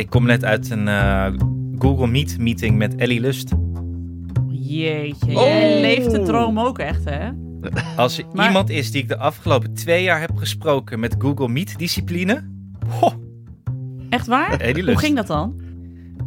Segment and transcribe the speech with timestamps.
[0.00, 1.26] Ik kom net uit een eh,
[1.78, 3.52] Google Meet meeting met Ellie Lust.
[4.48, 5.42] Jeetje, Oh.
[5.46, 7.28] jij leeft de droom ook echt, hè?
[7.96, 11.48] Als er Maar- iemand is die ik de afgelopen twee jaar heb gesproken met Google
[11.48, 12.44] Meet discipline.
[12.88, 13.12] Ho,
[14.08, 14.60] Echt waar?
[14.60, 14.98] Ellie Hoe Lust.
[14.98, 15.60] ging dat dan?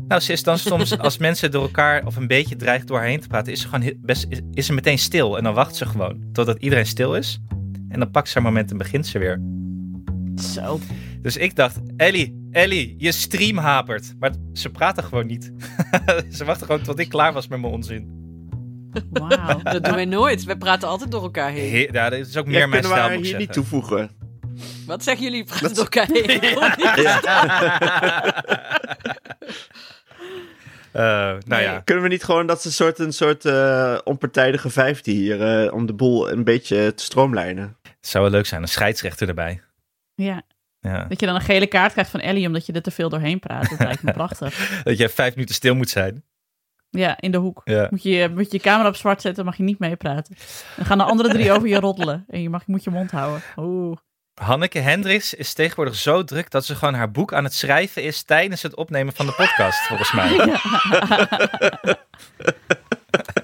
[0.07, 3.07] Nou, ze is dan soms, als mensen door elkaar of een beetje dreigt door haar
[3.07, 5.37] heen te praten, is ze gewoon best, is, is ze meteen stil.
[5.37, 7.39] En dan wacht ze gewoon totdat iedereen stil is.
[7.89, 9.41] En dan pakt ze haar moment en begint ze weer.
[10.35, 10.79] Zo.
[11.23, 14.13] Dus ik dacht, Ellie, Ellie, je stream hapert.
[14.19, 15.51] Maar ze praten gewoon niet.
[16.37, 18.21] ze wachten gewoon tot ik klaar was met mijn onzin.
[19.09, 19.61] Wauw.
[19.63, 20.43] Dat doen wij nooit.
[20.43, 21.71] Wij praten altijd door elkaar heen.
[21.71, 23.39] He ja, dat is ook Ja, meer mijn kunnen we stijl, haar moet ik hier
[23.39, 24.11] niet toevoegen?
[24.85, 25.43] Wat zeggen jullie?
[25.43, 26.41] Praten door elkaar heen.
[30.93, 34.69] Eh, nou ja, Kunnen we niet gewoon dat ze een soort, een soort eh, onpartijdige
[34.69, 37.77] vijfde hier, eh, om de boel een beetje te stroomlijnen?
[37.81, 38.61] het zou wel leuk zijn.
[38.61, 39.61] Een scheidsrechter erbij.
[40.15, 40.41] Ja,
[40.83, 41.03] Ja.
[41.03, 43.39] dat je dan een gele kaart krijgt van Ellie omdat je er te veel doorheen
[43.39, 43.69] praat.
[43.69, 44.81] Dat lijkt me prachtig.
[44.83, 46.23] Dat jij vijf minuten stil moet zijn.
[46.89, 47.61] Ja, in de hoek.
[47.63, 47.87] Ja.
[47.89, 50.35] Moet je, moet je je camera op zwart zetten, mag je niet meepraten.
[50.75, 52.25] Dan gaan de andere drie over je roddelen.
[52.27, 53.41] En je mag, moet je mond houden.
[53.57, 53.97] Oeh.
[54.41, 58.23] Hanneke Hendricks is tegenwoordig zo druk dat ze gewoon haar boek aan het schrijven is
[58.23, 60.29] tijdens het opnemen van de podcast, volgens mij.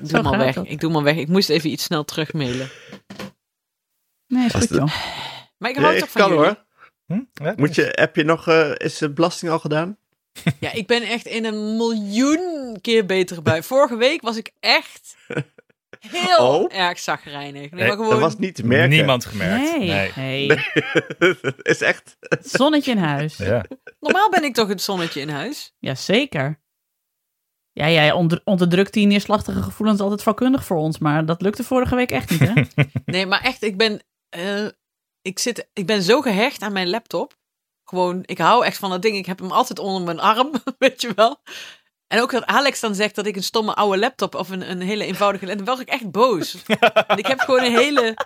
[0.02, 0.56] Ik doe maar weg.
[0.56, 0.66] dat.
[0.68, 1.16] Ik doe maar weg.
[1.16, 2.70] Ik moest even iets snel terugmailen.
[4.28, 4.88] Nee, is goed joh.
[5.58, 6.46] Maar ik Ja, hou ik toch van kan jullie.
[6.46, 6.66] hoor.
[7.10, 7.22] Hm?
[7.44, 7.54] Ja?
[7.58, 9.98] Moet je, heb je nog, eh, is de belasting al gedaan?
[10.60, 13.64] Ja, ik ben echt in een miljoen keer beter bij.
[13.64, 15.16] Vorige week was ik echt
[16.10, 16.76] heel Oh?
[16.76, 17.72] erg zagrijnig.
[17.72, 18.20] Nee, maar Dat gewoon...
[18.20, 18.90] was niet te merken.
[18.90, 19.78] Niemand gemerkt.
[19.78, 20.52] Nee, nee.
[21.18, 22.18] Het is echt...
[22.42, 23.38] Zonnetje in huis.
[23.38, 23.66] Ja.
[24.00, 25.76] Normaal ben ik toch het zonnetje in huis?
[25.80, 26.60] Jazeker.
[27.72, 30.98] Ja, jij onder, onderdrukt die neerslachtige gevoelens altijd vakkundig voor ons.
[31.00, 32.84] Maar dat lukte vorige week echt niet, hè?
[33.06, 34.66] Nee, maar echt, ik ben, eh,
[35.30, 37.38] ik, zit, ik ben zo gehecht aan mijn laptop.
[37.84, 39.18] Gewoon, ik hou echt van dat ding.
[39.18, 41.42] Ik heb hem altijd onder mijn arm, weet je wel.
[42.08, 44.82] En ook dat Alex dan zegt dat ik een stomme oude laptop of een, een
[44.82, 45.66] hele eenvoudige laptop.
[45.66, 46.58] Dan word ik echt boos.
[47.08, 48.18] Want ik heb gewoon een hele,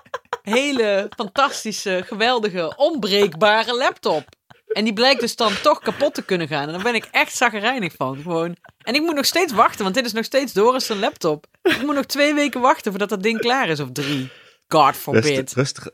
[0.41, 4.25] hele fantastische, geweldige, onbreekbare laptop.
[4.67, 6.67] En die blijkt dus dan toch kapot te kunnen gaan.
[6.67, 8.21] En daar ben ik echt zagrijnig van.
[8.21, 8.55] Gewoon.
[8.77, 11.45] En ik moet nog steeds wachten, want dit is nog steeds Doris' zijn laptop.
[11.61, 14.31] Ik moet nog twee weken wachten voordat dat ding klaar is, of drie.
[14.67, 15.25] God forbid.
[15.25, 15.89] Rustig, rustig.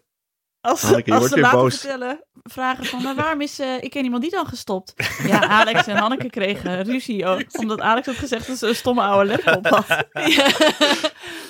[0.61, 1.79] Als, Hanneke, als ze later boos.
[1.79, 4.93] vertellen, vragen van, maar waarom is, eh, ik ken iemand die dan gestopt?
[5.23, 9.01] Ja, Alex en Hanneke kregen ruzie, oh, omdat Alex had gezegd dat ze een stomme
[9.01, 9.85] oude laptop had.
[10.29, 10.47] Ja.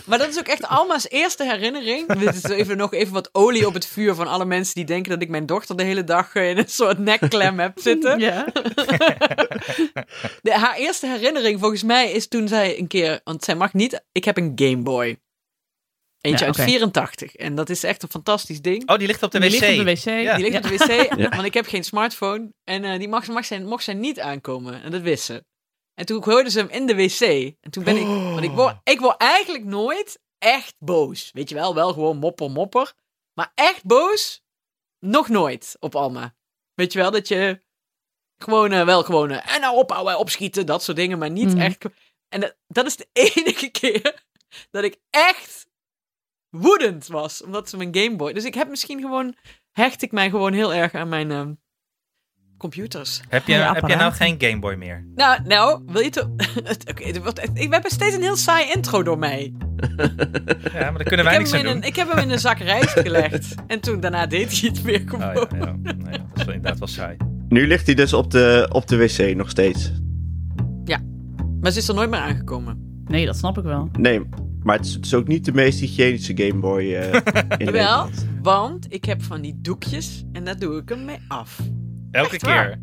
[0.06, 2.14] Maar dat is ook echt Alma's eerste herinnering.
[2.14, 5.12] Dit is even, nog even wat olie op het vuur van alle mensen die denken
[5.12, 8.20] dat ik mijn dochter de hele dag in een soort nekklem heb zitten.
[8.20, 8.46] Ja.
[10.42, 14.04] De, haar eerste herinnering volgens mij is toen zij een keer, want zij mag niet,
[14.12, 15.20] ik heb een Game Boy.
[16.22, 16.70] Eentje Ja, uit oké.
[16.70, 17.36] 84.
[17.36, 18.90] En dat is echt een fantastisch ding.
[18.90, 19.60] Oh, die ligt op de Die wc.
[19.60, 20.24] ligt op de wc.
[20.24, 20.36] Ja.
[20.36, 20.78] Die ligt op de
[21.18, 22.54] wc, want ik heb geen smartphone.
[22.64, 24.82] En eh, die mag, mag zij, mocht zij niet aankomen.
[24.84, 25.46] En dat wist ze.
[25.94, 27.20] En toen hoorde ze hem in de wc.
[27.62, 28.06] En toen ben ik...
[28.06, 31.30] Want ik word, ik word eigenlijk nooit echt boos.
[31.34, 32.94] Weet je wel, wel gewoon mopper, mopper.
[33.34, 34.42] Maar echt boos?
[35.00, 36.36] Nog nooit op Alma.
[36.74, 37.62] Weet je wel, dat je
[38.38, 39.32] gewoon eh, wel gewoon...
[39.32, 41.18] eh, en nou ophouden, opschieten, dat soort dingen.
[41.18, 41.60] Maar niet Mhm.
[41.60, 41.86] echt...
[42.30, 44.24] En dat, dat is de enige keer
[44.72, 45.68] dat ik echt
[46.50, 47.44] woedend was.
[47.44, 48.34] Omdat ze mijn Game Boy...
[48.34, 49.36] Dus ik heb misschien gewoon...
[49.72, 51.54] Hecht ik mij gewoon heel erg aan mijn ehm,
[52.58, 53.22] computers.
[53.30, 55.08] Heb je, Ja, heb je nou geen Game Boy meer?
[55.16, 56.28] Nou, nou, wil je toch...
[56.92, 59.54] Oké, het wordt echt- ik heb steeds een heel saai intro door mij.
[60.74, 61.76] Ja, maar daar kunnen Ik wij heb, niks hem aan in doen.
[61.82, 63.56] een, ik heb hem in een zak rijst gelegd.
[63.68, 65.48] En toen, daarna deed hij het weer Oh, ja, ja.
[65.50, 67.18] Nou ja, dat is wel inderdaad wel saai.
[67.50, 69.92] Nu ligt hij dus op de, op de wc nog steeds.
[71.62, 73.04] Maar ze is er nooit meer aangekomen.
[73.06, 73.90] Nee, dat snap ik wel.
[74.00, 74.22] Nee,
[74.70, 77.22] maar het is, het is ook niet de meest hygiënische Game Boy eh, in
[77.58, 78.28] Jawel, Nederland.
[78.42, 81.60] want ik heb van die doekjes en daar doe ik hem mee af.
[82.12, 82.68] Elke Echt waar?
[82.68, 82.80] keer.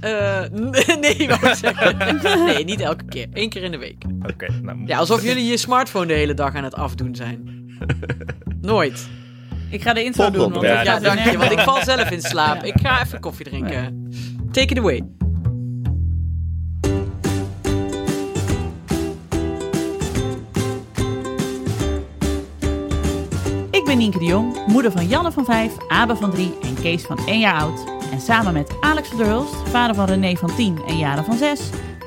[0.00, 2.44] Eh, nee, wou ik zeggen.
[2.44, 3.26] Nee, niet elke keer.
[3.32, 4.04] Eén keer in de week.
[4.32, 4.46] Oké.
[4.62, 7.66] nou, Ja, alsof jullie je smartphone de hele dag aan het afdoen zijn.
[8.60, 9.08] Nooit.
[9.70, 10.52] Ik ga de intro doen.
[10.52, 10.64] Want.
[10.64, 12.56] Ja, dank je, want ik val zelf in slaap.
[12.56, 12.62] Ja.
[12.62, 14.08] Ik ga even koffie drinken.
[14.50, 15.02] Take it away.
[23.90, 27.18] Ben Nienke de Jong, moeder van Janne van 5, Abe van 3 en Kees van
[27.26, 27.84] 1 jaar oud.
[28.12, 31.36] En samen met Alex van der Hulst, vader van René van 10 en Jaren van
[31.36, 31.60] 6,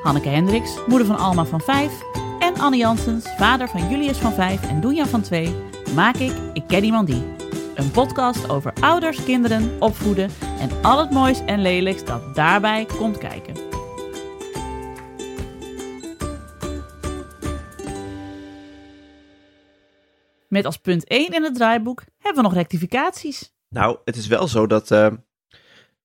[0.03, 1.91] Hanneke Hendricks, moeder van Alma van 5
[2.39, 5.55] en Anne Janssens, vader van Julius van 5 en Doenjan van 2,
[5.95, 7.23] maak ik Ik Ken Iemand Die.
[7.75, 13.17] Een podcast over ouders, kinderen, opvoeden en al het moois en lelijks dat daarbij komt
[13.17, 13.72] kijken.
[20.53, 23.53] Met als punt 1 in het draaiboek hebben we nog rectificaties.
[23.69, 25.11] Nou, het is wel zo dat eh,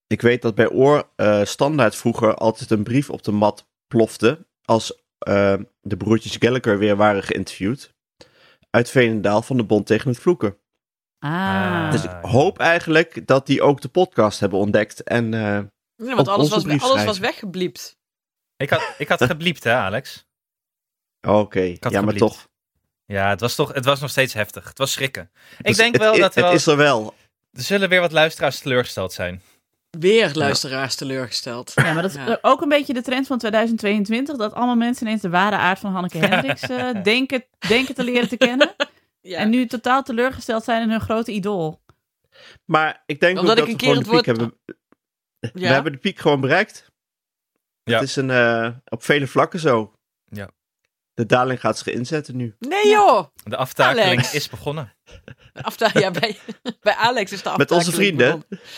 [0.07, 4.47] Ik weet dat bij Oor eh, standaard vroeger altijd een brief op de mat plofte.
[4.63, 7.95] Als eh, de broertjes Gallagher weer waren geïnterviewd.
[8.71, 10.59] Uit Veenendaal van de Bond tegen het Vloeken.
[11.19, 11.91] Ah.
[11.91, 15.03] Dus ik hoop eigenlijk dat die ook de podcast hebben ontdekt.
[15.03, 15.61] En eh,
[15.97, 17.99] Ja, want alles was, alles was weggebliept.
[18.57, 20.27] Ik had, ik had gebliept, hè, Alex?
[21.21, 22.49] oké, had ja, maar toch.
[23.13, 24.69] Ja, het was, toch, het was nog steeds heftig.
[24.69, 25.31] Het was schrikken.
[25.59, 27.15] Ik Dus denk het- wel het, dat er, wel, Het is er wel.
[27.53, 29.43] er zullen weer wat luisteraars teleurgesteld zijn.
[29.91, 31.73] Weer luisteraars teleurgesteld.
[31.75, 32.39] Ja, maar dat is Ja.
[32.43, 34.37] ook een beetje de trend van 2022.
[34.37, 38.29] Dat allemaal mensen ineens de ware aard van Hanneke Hendricks eh, denken, denken te leren
[38.29, 38.75] te kennen.
[39.21, 39.39] Ja.
[39.39, 41.81] En nu totaal teleurgesteld zijn in hun grote idool.
[42.65, 45.61] Maar ik denk Omdat ook ik dat een we keer de het piek woord- hebben.
[45.61, 46.87] We hebben de piek gewoon bereikt.
[47.85, 47.95] Ja.
[47.99, 49.93] Het is een, eh, op vele vlakken zo.
[50.31, 50.49] Ja.
[51.19, 52.55] De daling gaat zich inzetten nu.
[52.59, 53.25] Nee joh!
[53.45, 54.35] De aftakeling Alex.
[54.35, 54.95] is begonnen.
[55.63, 56.39] Afta ja, bij,
[56.81, 58.45] bij Alex is de Met onze aftakeling vrienden.
[58.49, 58.69] begonnen.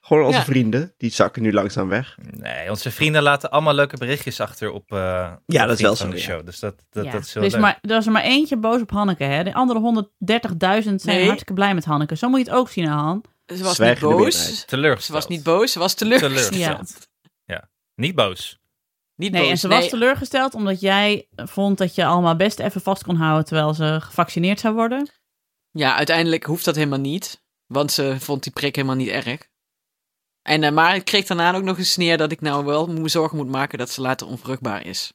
[0.00, 0.44] Gewoon onze Ja.
[0.44, 2.16] vrienden, die zakken nu langzaam weg.
[2.30, 5.82] Nee, onze vrienden laten allemaal leuke berichtjes achter op, eh, op Ja, de dat is
[5.82, 6.22] wel zo, de ja.
[6.22, 6.46] show.
[6.46, 7.10] Dus dat, dat, Ja.
[7.12, 7.62] dat is heel er, is leuk.
[7.62, 9.24] maar, er is er maar eentje boos op Hanneke.
[9.24, 9.44] Hè?
[9.44, 11.24] De andere 130.000 zijn Nee.
[11.24, 12.16] hartstikke blij met Hanneke.
[12.16, 13.24] Zo moet je het ook zien, Han.
[13.46, 14.64] Ze was Zwijgende niet boos.
[14.64, 15.04] Teleurgesteld.
[15.04, 16.50] Ze was niet boos, ze was teleurgesteld.
[16.52, 17.08] Teleurgesteld.
[17.44, 17.68] Ja.
[17.94, 18.58] Niet boos.
[19.16, 19.50] Niet Nee, boos.
[19.50, 23.44] en ze was teleurgesteld omdat jij vond dat je allemaal best even vast kon houden
[23.44, 25.10] terwijl ze gevaccineerd zou worden.
[25.70, 27.42] Ja, uiteindelijk hoeft dat helemaal niet.
[27.66, 29.48] Want ze vond die prik helemaal niet erg.
[30.42, 33.08] En, eh, maar ik kreeg daarna ook nog een sneer dat ik nou wel me
[33.08, 35.12] zorgen moet maken dat ze later onvruchtbaar is.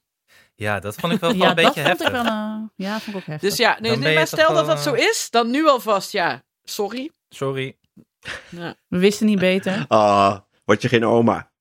[0.55, 2.07] Ja, dat vond ik wel, wel ja, een dat beetje vond heftig.
[2.07, 3.49] ik wel eh, Ja, vond ik ook heftig.
[3.49, 6.43] Dus ja, nee, maar stel dat wel, dat zo eh, is, dan nu alvast, ja,
[6.63, 7.11] sorry.
[7.29, 7.77] Sorry.
[8.49, 8.75] Ja.
[8.87, 9.85] We wisten niet beter.
[9.87, 11.51] Ah, word je geen oma.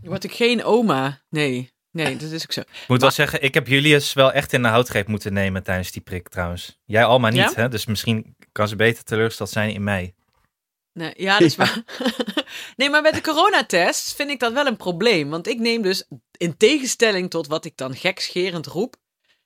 [0.00, 1.20] Word ik geen oma?
[1.28, 2.60] Nee, nee, dat is ook zo.
[2.60, 5.92] Ik moet wel zeggen, ik heb Julius wel echt in de houtgreep moeten nemen tijdens
[5.92, 6.78] die prik trouwens.
[6.84, 7.52] Jij Alma niet, Ja?
[7.54, 7.68] hè?
[7.68, 10.14] Dus misschien kan ze beter teleurgesteld zijn in mij.
[10.92, 11.82] Nee, ja, dat is waar.
[12.76, 15.30] nee, maar met de coronatest vind ik dat wel een probleem.
[15.30, 16.04] Want ik neem dus,
[16.36, 18.96] in tegenstelling tot wat ik dan gekscherend roep.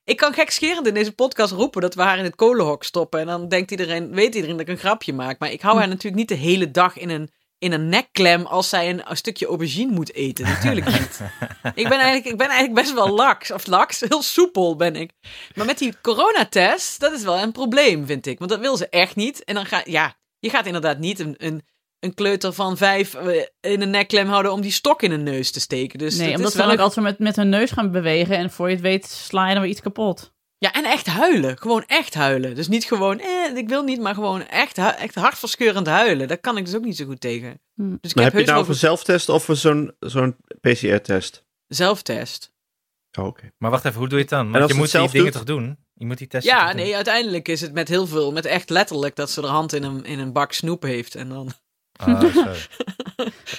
[0.04, 3.20] Ik kan gekscherend in deze podcast roepen dat we haar in het kolenhok stoppen.
[3.20, 5.38] En dan denkt iedereen, weet iedereen dat ik een grapje maak.
[5.38, 8.68] Maar ik hou haar natuurlijk niet de hele dag in een, in een nekklem als
[8.68, 10.44] zij een, een stukje aubergine moet eten.
[10.44, 11.20] Natuurlijk niet.
[11.74, 13.50] ik, ben eigenlijk, ik ben eigenlijk best wel laks.
[13.50, 15.10] Of laks, heel soepel ben ik.
[15.54, 18.38] Maar met die coronatest, dat is wel een probleem, vind ik.
[18.38, 19.44] Want dat wil ze echt niet.
[19.44, 21.62] En dan ga ja, je gaat inderdaad niet een, een,
[22.00, 25.50] een kleuter van vijf eh, in een nekklem houden om die stok in een neus
[25.50, 25.98] te steken.
[25.98, 27.70] Dus nee, dat omdat is ze dan wel ook een- altijd met, met hun neus
[27.70, 28.36] gaan bewegen.
[28.36, 30.32] En voor je het weet sla je dan weer iets kapot.
[30.58, 31.58] Ja, en echt huilen.
[31.58, 32.54] Gewoon echt huilen.
[32.54, 36.28] Dus niet gewoon, eh, ik wil niet, maar gewoon echt, hu- echt hartverscheurend huilen.
[36.28, 37.60] Daar kan ik dus ook niet zo goed tegen.
[37.74, 37.90] Hm.
[38.00, 41.44] Dus ik Maar heb, heb je nou wel voor zelftest of voor zo'n zo'n PCR-test?
[41.66, 42.52] zelftest.
[43.18, 43.50] Oh, oké.
[43.58, 44.46] Maar wacht even, hoe doe je het dan?
[44.46, 45.34] als Want je ze moet die zelf dingen doet?
[45.46, 45.78] toch doen?
[45.94, 46.76] Je moet die testen Ja, doen?
[46.76, 49.82] nee, uiteindelijk is het met heel veel, met echt letterlijk dat ze er hand in
[49.82, 51.14] een, in een bak snoep heeft.
[51.14, 51.52] En dan
[51.96, 52.58] Ah, als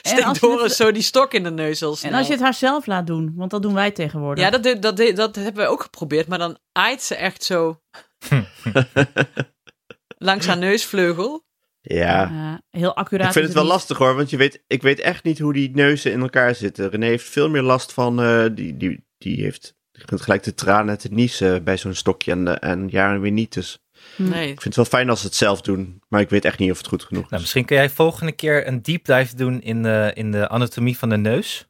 [0.02, 1.98] steekt je Doris het- zo die stok in de neus snel.
[2.02, 4.44] En als je het haar zelf laat doen, want dat doen wij tegenwoordig.
[4.44, 7.82] Ja, dat, dat, dat hebben we ook geprobeerd, maar dan aait ze echt zo
[10.18, 11.44] langs haar neusvleugel.
[11.82, 12.62] Ja.
[12.70, 13.28] Heel accuraat.
[13.28, 13.72] Ik vind het wel niet.
[13.72, 16.90] lastig hoor, want je weet, ik weet echt niet hoe die neuzen in elkaar zitten.
[16.90, 19.76] René heeft veel meer last van, eh, die, die, die heeft
[20.08, 23.54] gelijk te tranen en te niezen bij zo'n stokje en, en jaren weer niet.
[23.54, 23.80] Dus.
[24.16, 24.52] Nee.
[24.52, 26.72] ik vind het wel fijn als ze het zelf doen, maar ik weet echt niet
[26.72, 27.30] of het goed genoeg is.
[27.30, 30.98] Nou, misschien kun jij volgende keer een deep dive doen in de, in de anatomie
[30.98, 31.68] van de neus.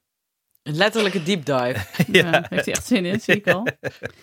[0.63, 1.85] Een letterlijke deep dive.
[2.11, 3.67] Ja, heeft hij echt zin in, zie ik al.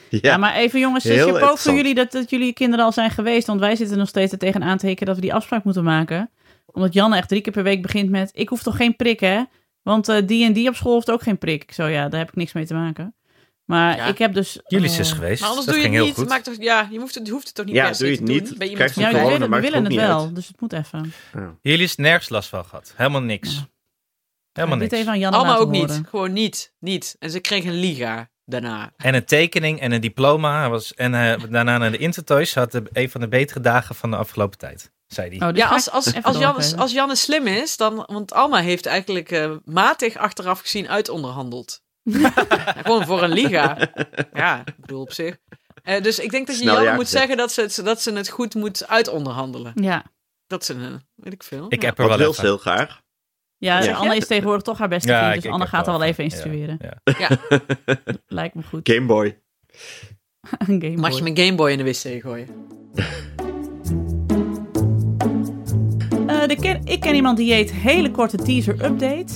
[0.08, 2.84] Ja, ja, maar even jongens, Heel dus je ook voor jullie dat, dat jullie kinderen
[2.84, 3.46] al zijn geweest.
[3.46, 6.30] Want wij zitten nog steeds er tegenaan te hikken dat we die afspraak moeten maken.
[6.66, 8.30] Omdat Janne echt drie keer per week begint met...
[8.34, 9.42] Ik hoef toch geen prik, hè?
[9.82, 11.62] Want eh, die en die op school heeft ook geen prik.
[11.62, 13.14] Ik zo, ja, daar heb ik niks mee te maken.
[13.72, 14.06] Maar Ja.
[14.06, 14.62] ik heb dus...
[14.62, 15.40] Eh, is geweest.
[15.40, 16.14] Maar anders dat doe je ging het heel niet.
[16.14, 16.28] goed.
[16.28, 18.10] Maakt toch, ja, je hoeft het, je hoeft het toch niet Ja, per se doe
[18.10, 20.34] je te het doen niet, bij iemand krijg je Ja, we willen, het wel, uit.
[20.34, 21.12] dus het moet even.
[21.34, 21.54] Ja.
[21.62, 22.92] Julius nergens last van gehad.
[22.96, 23.54] Helemaal niks.
[23.54, 23.68] Ja.
[24.52, 25.00] Helemaal Dit niks.
[25.02, 26.08] even aan Janne Allemaal laten ook niet.
[26.08, 26.72] Gewoon niet.
[26.78, 27.16] Niet.
[27.18, 28.92] En ze kreeg een liga daarna.
[28.96, 30.60] En een tekening en een diploma.
[30.60, 32.54] Hij Was, en eh, daarna naar de Intertoys.
[32.54, 34.92] Had de, een van de betere dagen van de afgelopen tijd.
[35.06, 35.40] Zei hij.
[35.40, 35.90] Oh, dit Ja, ga als,
[36.22, 38.04] als, Janne, als Janne slim is, dan...
[38.06, 41.81] Want Alma heeft eigenlijk eh, matig achteraf gezien uitonderhandeld.
[42.84, 43.78] Gewoon voor een liga.
[44.32, 45.36] Ja, ik bedoel op zich.
[45.82, 48.12] Eh, dus ik denk dat je Snel ja moet zeggen dat ze, het, dat ze
[48.12, 49.72] het goed moet uitonderhandelen.
[49.74, 50.04] Ja,
[50.46, 51.66] Dat ze, weet ik veel.
[51.68, 51.88] ik Ja.
[51.88, 52.44] heb er wel even.
[52.44, 53.00] heel graag.
[53.58, 53.94] ja, Ja.
[53.94, 55.34] Anne is tegenwoordig toch haar beste Ja, vriend.
[55.34, 56.78] Dus ik Anne gaat er wel even instrueren.
[57.18, 57.28] ja.
[58.26, 58.88] Lijkt me goed.
[58.92, 59.38] Game Boy.
[60.58, 61.16] Een Game Mag Boy.
[61.18, 62.48] je mijn Gameboy in de wc gooien?
[66.26, 69.32] Eh, de ken, ik ken iemand die heet hele korte teaser update.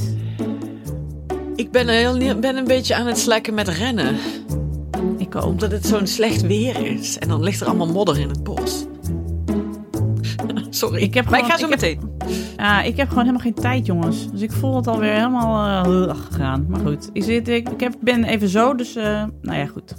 [1.56, 4.16] Ik ben, heel, ben een beetje aan het slekken met rennen.
[5.18, 5.44] Ik ook.
[5.44, 7.18] Omdat het zo'n slecht weer is.
[7.18, 8.84] En dan ligt er allemaal modder in het bos.
[10.70, 11.02] Sorry.
[11.02, 12.54] Ik heb maar ik gewoon- ga zo ik heb- meteen.
[12.56, 14.30] Ja, ik heb gewoon helemaal geen tijd, jongens.
[14.30, 16.66] Dus ik voel het alweer helemaal eh, ugh, gegaan.
[16.68, 19.94] Maar goed, ik, zit, ik, ik heb, ben even zo, dus eh, nou ja, goed.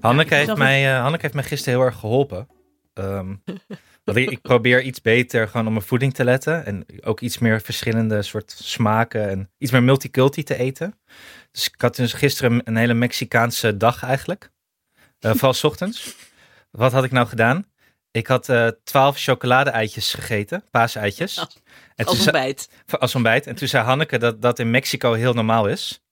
[0.00, 2.46] Hanneke, heeft zelf- mij, eh, Hanneke heeft mij gisteren heel erg geholpen.
[2.94, 3.60] Ehm, want
[4.04, 6.66] ik, ik probeer iets beter gewoon op mijn voeding te letten.
[6.66, 9.28] En ook iets meer verschillende soort smaken.
[9.28, 10.98] En iets meer multiculti te eten.
[11.50, 14.50] Dus ik had dus gisteren een hele Mexicaanse dag eigenlijk.
[15.18, 16.14] Eh, vooral 's ochtends.
[16.70, 17.66] Wat had ik nou gedaan?
[18.10, 20.64] Ik had eh, twaalf chocolade-eitjes gegeten.
[20.70, 21.36] Paaseitjes.
[21.94, 22.68] En Als zei- ontbijt.
[22.98, 23.46] als ontbijt.
[23.46, 26.02] En toen zei Hanneke dat dat in Mexico heel normaal is.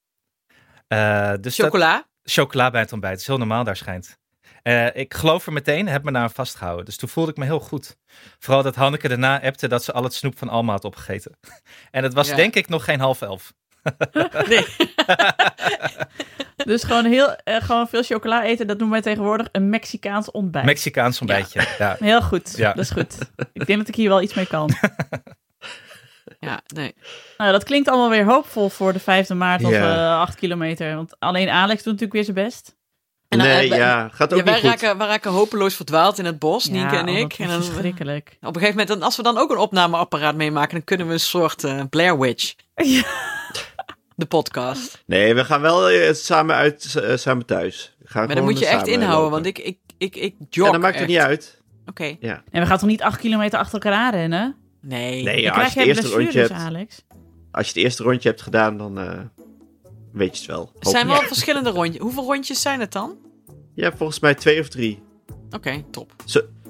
[1.39, 2.07] Dus dat- Chocola.
[2.23, 3.13] chocola bij het ontbijt.
[3.13, 4.17] Dat is heel normaal daar schijnt.
[4.63, 6.85] Eh, ik geloof er meteen, heb me daar aan vastgehouden.
[6.85, 7.97] Dus toen voelde ik me heel goed.
[8.39, 11.37] Vooral dat Hanneke daarna appte dat ze al het snoep van Alma had opgegeten.
[11.91, 12.35] en het was Ja.
[12.35, 13.53] denk ik nog geen half elf.
[14.47, 14.65] Nee.
[16.55, 20.65] Dus gewoon, heel, eh, gewoon veel chocola eten, dat noemen wij tegenwoordig een Mexicaans ontbijt.
[20.65, 21.65] Mexicaans ontbijtje.
[21.77, 21.95] Ja.
[21.99, 22.73] Heel goed, Ja.
[22.73, 23.17] dat is goed.
[23.53, 24.69] Ik denk dat ik hier wel iets mee kan.
[26.39, 26.95] Ja, nee.
[27.37, 29.95] Nou, dat klinkt allemaal weer hoopvol voor de 5e maart of Ja.
[29.95, 30.95] eh 8 kilometer.
[30.95, 32.75] Want alleen Alex doet natuurlijk weer zijn best.
[33.33, 34.81] En dan, nee, eh, wij- ja, gaat ook Ja, wij, niet goed.
[34.81, 37.29] raken, wij raken hopeloos verdwaald in het bos, Nienke en oh, ik.
[37.29, 38.27] dat En is dan, verschrikkelijk.
[38.41, 41.13] op een gegeven moment, dan- als we dan ook een opnameapparaat meemaken, dan kunnen we
[41.13, 42.53] een soort eh, Blair Witch.
[42.83, 43.03] Ja.
[44.15, 45.03] De podcast.
[45.05, 47.95] Nee, we gaan wel eh, samen uit, samen thuis.
[47.99, 49.31] We gaan Maar dan moet je echt inhouden, lopen.
[49.31, 51.03] want ik, ik, ik, ik jog Ja, dat maakt echt.
[51.03, 51.61] het niet uit.
[51.85, 52.15] Oké.
[52.19, 52.43] Ja.
[52.51, 54.55] En we gaan toch niet 8 kilometer achter elkaar aanrennen?
[54.81, 55.23] Nee.
[55.23, 57.01] Nee, ja, als je het eerste rondje hebt, Alex.
[57.51, 59.19] als je het eerste rondje hebt gedaan, dan eh,
[60.13, 60.71] weet je het wel.
[60.79, 62.01] Het zijn wel verschillende rondjes.
[62.01, 63.15] Hoeveel rondjes zijn het dan?
[63.75, 65.01] Ja, volgens mij twee of drie.
[65.51, 66.11] Oké, top.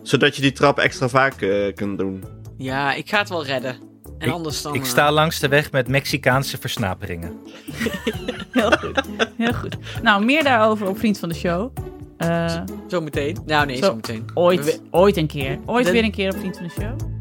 [0.02, 2.24] Zodat je die trap extra vaak eh, kunt doen.
[2.58, 3.76] Ja, ik ga het wel redden.
[4.18, 4.74] En Ik- anders dan...
[4.76, 7.38] Ik eh, sta langs de weg met Mexicaanse versnaperingen.
[8.52, 9.02] Heel goed,
[9.38, 9.78] heel goed.
[10.02, 11.72] Nou, meer daarover op Vriend van de Show.
[12.18, 13.38] Eh, Zo meteen.
[13.46, 13.84] Nou, nee, Zo.
[13.86, 14.26] zo, meteen.
[14.34, 15.60] ooit, ooit een keer.
[15.66, 17.13] Ooit De- weer een keer op Vriend van de Show.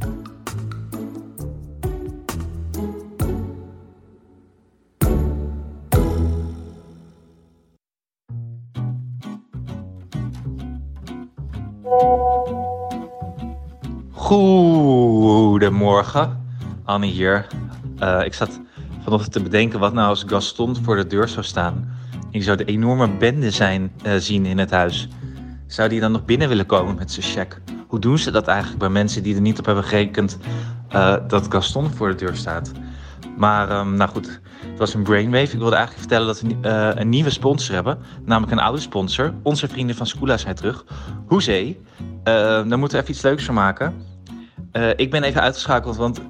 [14.33, 16.45] Goedemorgen,
[16.85, 17.47] Anne hier.
[17.99, 18.61] Eh, ik zat
[19.03, 21.97] vanochtend te bedenken wat nou als Gaston voor de deur zou staan.
[22.31, 25.09] Je zou de enorme bende zijn eh, zien in het huis.
[25.67, 27.61] Zou die dan nog binnen willen komen met zijn check?
[27.87, 30.39] Hoe doen ze dat eigenlijk bij mensen die er niet op hebben gerekend
[30.89, 32.73] eh, dat Gaston voor de deur staat?
[33.37, 35.53] Maar ehm, nou goed, het was een brainwave.
[35.53, 36.69] Ik wilde eigenlijk vertellen dat we
[37.01, 37.99] een nieuwe sponsor hebben.
[38.25, 39.35] Namelijk een oude sponsor.
[39.43, 40.85] Onze vrienden van Scula zijn terug.
[41.27, 41.81] Hoezee.
[42.25, 44.12] Eh, daar moeten we even iets leuks van maken.
[44.73, 46.21] Eh, ik ben even uitgeschakeld, want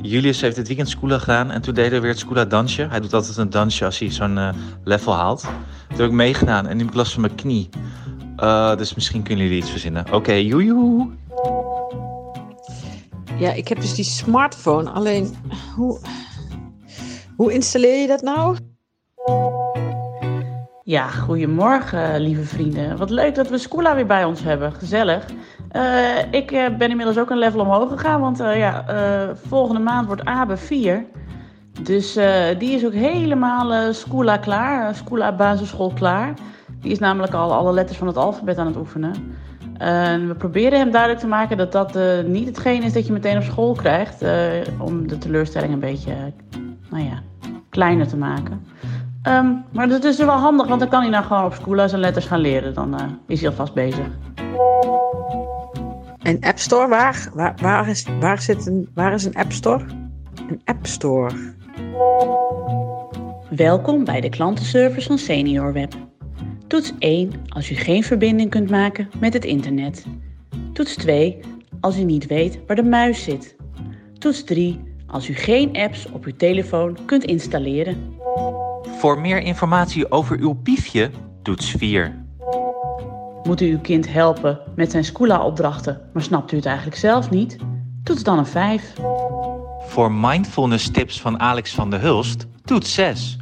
[0.00, 1.50] Julius heeft dit weekend Scula gedaan.
[1.50, 2.86] En toen deden we weer het Scula dansje.
[2.90, 4.48] Hij doet altijd een dansje als hij zo'n eh,
[4.84, 5.40] level haalt.
[5.88, 7.68] Toen heb ik meegedaan en nu heb ik last van mijn knie.
[8.36, 10.12] Eh, dus misschien kunnen jullie iets verzinnen.
[10.12, 11.10] Oké, joejoe.
[13.38, 14.90] Ja, ik heb dus die smartphone.
[14.90, 15.36] Alleen,
[15.76, 16.00] hoe,
[17.36, 18.56] hoe installeer je dat nou?
[20.84, 22.96] Ja, goedemorgen, lieve vrienden.
[22.96, 24.72] Wat leuk dat we Scoola weer bij ons hebben.
[24.72, 25.24] Gezellig.
[25.72, 28.84] Eh, ik eh, ben inmiddels ook een level omhoog gegaan, want eh, ja,
[29.46, 31.04] volgende maand wordt Abe 4.
[31.82, 32.18] Dus
[32.58, 36.34] die is ook helemaal Scoola klaar, Scoola basisschool klaar.
[36.80, 39.12] Die is namelijk al alle letters van het alfabet aan het oefenen.
[39.78, 43.36] En we proberen hem duidelijk te maken dat dat niet hetgeen is dat je meteen
[43.36, 44.24] op school krijgt.
[44.78, 46.12] om de teleurstelling een beetje,
[46.90, 47.22] nou ja,
[47.68, 48.66] kleiner te maken.
[49.22, 51.88] Ehm, maar dat is dus wel handig, want dan kan hij nou gewoon op school
[51.88, 52.74] zijn letters gaan leren.
[52.74, 54.06] Dan is hij alvast bezig.
[56.22, 56.88] Een App Store?
[56.88, 59.84] Waar, waar, waar, is, waar, zit een, waar is een App Store?
[60.48, 61.54] Een App Store.
[63.50, 65.94] Welkom bij de klantenservice van SeniorWeb.
[66.66, 70.06] Toets 1 als u geen verbinding kunt maken met het internet.
[70.72, 71.40] Toets 2
[71.80, 73.56] als u niet weet waar de muis zit.
[74.18, 78.16] Toets 3 als u geen apps op uw telefoon kunt installeren.
[78.98, 81.10] Voor meer informatie over uw piefje,
[81.42, 82.21] toets 4.
[83.42, 87.56] Moet u uw kind helpen met zijn Scula-opdrachten, maar snapt u het eigenlijk zelf niet?
[88.04, 88.92] Toets dan een 5.
[89.78, 93.36] Voor mindfulness tips van Alex van der Hulst, toets 6.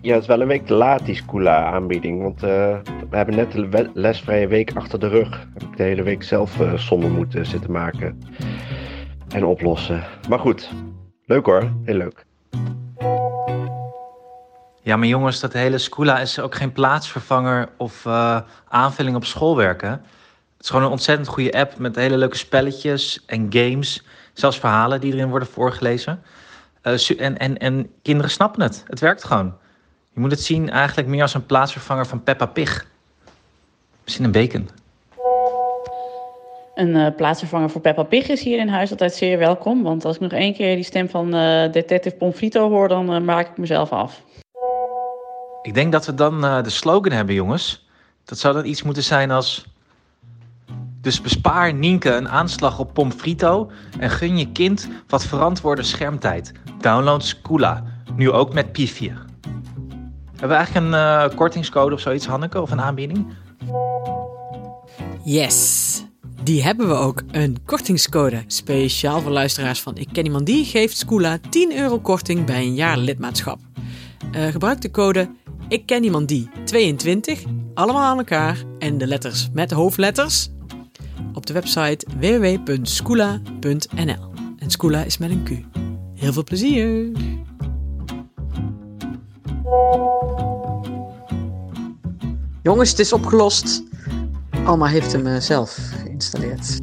[0.00, 2.22] Ja, het is wel een week te laat, die Scula-aanbieding.
[2.22, 2.78] Want eh,
[3.10, 5.48] we hebben net de lesvrije week achter de rug.
[5.52, 8.18] Heb ik de hele week zelf eh sommen moeten zitten maken.
[9.28, 10.04] En oplossen.
[10.28, 10.70] Maar goed,
[11.24, 11.70] leuk hoor.
[11.84, 12.26] Heel leuk.
[14.86, 19.90] Ja, maar jongens, dat hele Scula is ook geen plaatsvervanger of eh, aanvulling op schoolwerken.
[19.90, 24.04] Het is gewoon een ontzettend goede app met hele leuke spelletjes en games.
[24.32, 26.22] Zelfs verhalen die erin worden voorgelezen.
[26.82, 28.84] Eh, en, en, en kinderen snappen het.
[28.86, 29.54] Het werkt gewoon.
[30.12, 32.86] Je moet het zien eigenlijk meer als een plaatsvervanger van Peppa Pig.
[34.04, 34.68] Misschien een bacon.
[36.74, 39.82] Een eh, plaatsvervanger voor Peppa Pig is hier in huis altijd zeer welkom.
[39.82, 41.30] Want als ik nog één keer die stem van
[41.72, 44.22] Detective Pomfrito hoor, dan maak ik mezelf af.
[45.66, 47.86] Ik denk dat we dan eh, de slogan hebben, jongens.
[48.24, 49.66] Dat zou dan iets moeten zijn als...
[51.00, 56.52] Dus bespaar Nienke een aanslag op pomfrito en gun je kind wat verantwoorde schermtijd.
[56.80, 57.84] Download Scoola,
[58.16, 59.12] nu ook met piefje.
[60.30, 63.26] Hebben we eigenlijk een eh, kortingscode of zoiets, Hanneke, of een aanbieding?
[65.24, 66.04] Yes,
[66.42, 67.22] die hebben we ook.
[67.30, 68.44] Een kortingscode.
[68.46, 72.74] Speciaal voor luisteraars van Ik Ken Iemand Die geeft Scoola 10 euro korting bij een
[72.74, 73.58] jaar lidmaatschap.
[74.32, 75.28] Eh, gebruik de code
[75.68, 77.42] Ik Ken Iemand Die 22,
[77.74, 80.48] allemaal aan elkaar en de letters met hoofdletters
[81.34, 84.32] op de website www.scoola.nl.
[84.58, 85.50] En Scoola is met een Q.
[86.14, 87.10] Heel veel plezier!
[92.62, 93.82] Jongens, het is opgelost.
[94.64, 96.78] Alma heeft hem eh, zelf geïnstalleerd.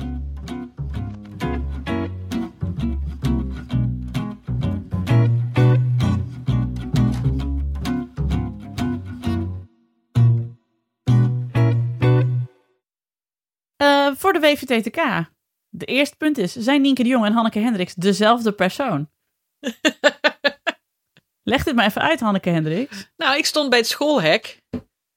[14.23, 15.31] Voor de WVTTK.
[15.69, 19.11] De eerste punt is, zijn Nienke de Jong en Hanneke Hendricks dezelfde persoon?
[21.51, 23.11] Leg dit maar even uit, Hanneke Hendricks.
[23.15, 24.61] Nou, ik stond bij het schoolhek.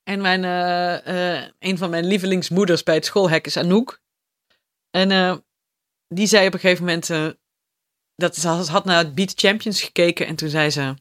[0.03, 4.01] En mijn, eh, eh, een van mijn lievelingsmoeders bij het schoolhek is Anouk.
[4.91, 5.37] En eh,
[6.09, 7.37] die zei op een gegeven moment...
[8.15, 10.27] dat ze had naar het Beat Champions gekeken.
[10.27, 10.95] En toen zei ze...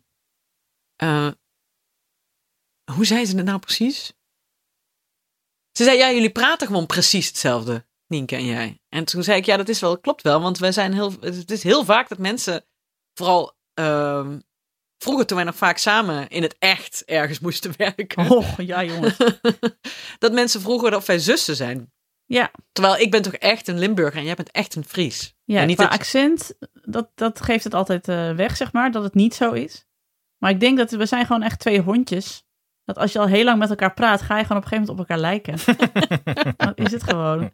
[2.92, 4.14] hoe zei ze het nou precies?
[5.72, 8.80] Ze zei, ja, jullie praten gewoon precies hetzelfde, Nienke en jij.
[8.90, 10.42] En toen zei ik, ja, dat is wel, klopt wel.
[10.42, 12.66] Want wij zijn heel, het is heel vaak dat mensen,
[13.14, 14.40] vooral ehm,
[14.98, 18.30] vroeger toen wij nog vaak samen in het echt ergens moesten werken.
[18.32, 19.18] Oh, ja jongens.
[20.20, 21.94] dat mensen vroegen of wij zussen zijn.
[22.26, 25.36] Ja, Terwijl ik ben toch echt een Limburger en jij bent echt een Fries.
[25.44, 28.92] ja En niet qua dat- accent, dat, dat geeft het altijd eh, weg, zeg maar,
[28.92, 29.86] dat het niet zo is.
[30.38, 32.44] Maar ik denk dat we zijn gewoon echt twee hondjes.
[32.84, 34.96] Dat als je al heel lang met elkaar praat, ga je gewoon op een gegeven
[34.96, 35.58] moment op elkaar lijken.
[36.65, 37.52] dat is het gewoon.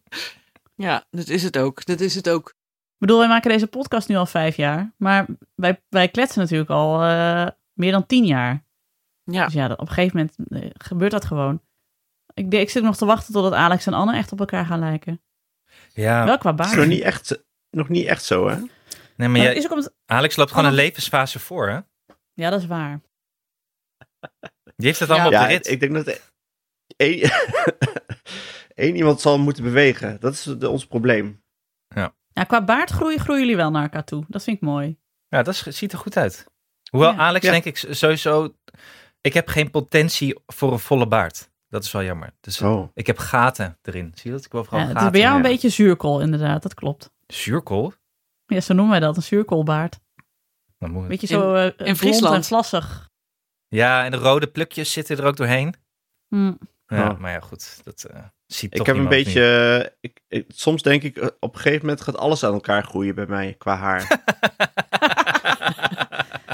[0.81, 1.85] Ja, dat is het ook.
[1.85, 2.49] Dat is het ook.
[2.49, 4.93] Ik bedoel, wij maken deze podcast nu al vijf jaar.
[4.97, 8.63] Maar wij, wij kletsen natuurlijk al eh, meer dan tien jaar.
[9.23, 9.45] Ja.
[9.45, 11.61] Dus ja, op een gegeven moment eh, gebeurt dat gewoon.
[12.33, 14.79] Ik, denk- ik zit nog te wachten totdat Alex en Anne echt op elkaar gaan
[14.79, 15.21] lijken.
[15.93, 16.79] Ja, Wel qua Dat is baard.
[16.81, 18.55] nog niet echt, nog niet echt zo, hè?
[18.55, 18.67] nee,
[19.15, 19.93] maar Maar jij- is ook omdat...
[20.05, 21.79] Alex loopt gewoon Anne- een levensfase voor, hè?
[22.33, 23.01] Ja, dat is waar.
[24.75, 25.67] Die heeft het allemaal Ja, op de rit.
[25.67, 26.21] ik denk dat
[26.97, 27.19] één,
[28.81, 30.19] één iemand zal moeten bewegen.
[30.19, 31.43] Dat is de- ons probleem.
[32.33, 34.23] Ja, qua baard groeien, groeien jullie wel naar elkaar toe.
[34.27, 34.97] Dat vind ik mooi.
[35.27, 36.45] Ja, dat is- ziet er goed uit.
[36.89, 37.17] Hoewel Ja.
[37.17, 37.51] Alex, Ja.
[37.51, 38.55] denk ik sowieso...
[39.21, 41.49] Ik heb geen potentie voor een volle baard.
[41.69, 42.33] Dat is wel jammer.
[42.39, 42.89] Dus Oh.
[42.93, 44.11] ik heb gaten erin.
[44.15, 44.45] Zie je dat?
[44.45, 45.11] Ik wil vooral Ja, het gaten.
[45.11, 45.49] is bij jou een Ja.
[45.49, 46.61] beetje zuurkool, inderdaad.
[46.63, 47.11] Dat klopt.
[47.27, 47.93] Zuurkool?
[48.45, 49.99] Ja, zo noemen wij dat, een zuurkoolbaard.
[50.77, 52.35] Dan moet het- Beetje zo eh blond Friesland.
[52.35, 53.09] en vlassig.
[53.67, 55.75] Ja, en de rode plukjes zitten er ook doorheen.
[56.27, 56.53] Hm.
[56.85, 57.17] Ja, Oh.
[57.19, 57.79] maar ja, goed.
[57.83, 59.93] Dat eh, ziet Ik heb een beetje.
[60.01, 63.15] Ik, ik- soms denk ik, eh, op een gegeven moment gaat alles aan elkaar groeien
[63.15, 64.07] bij mij qua haar.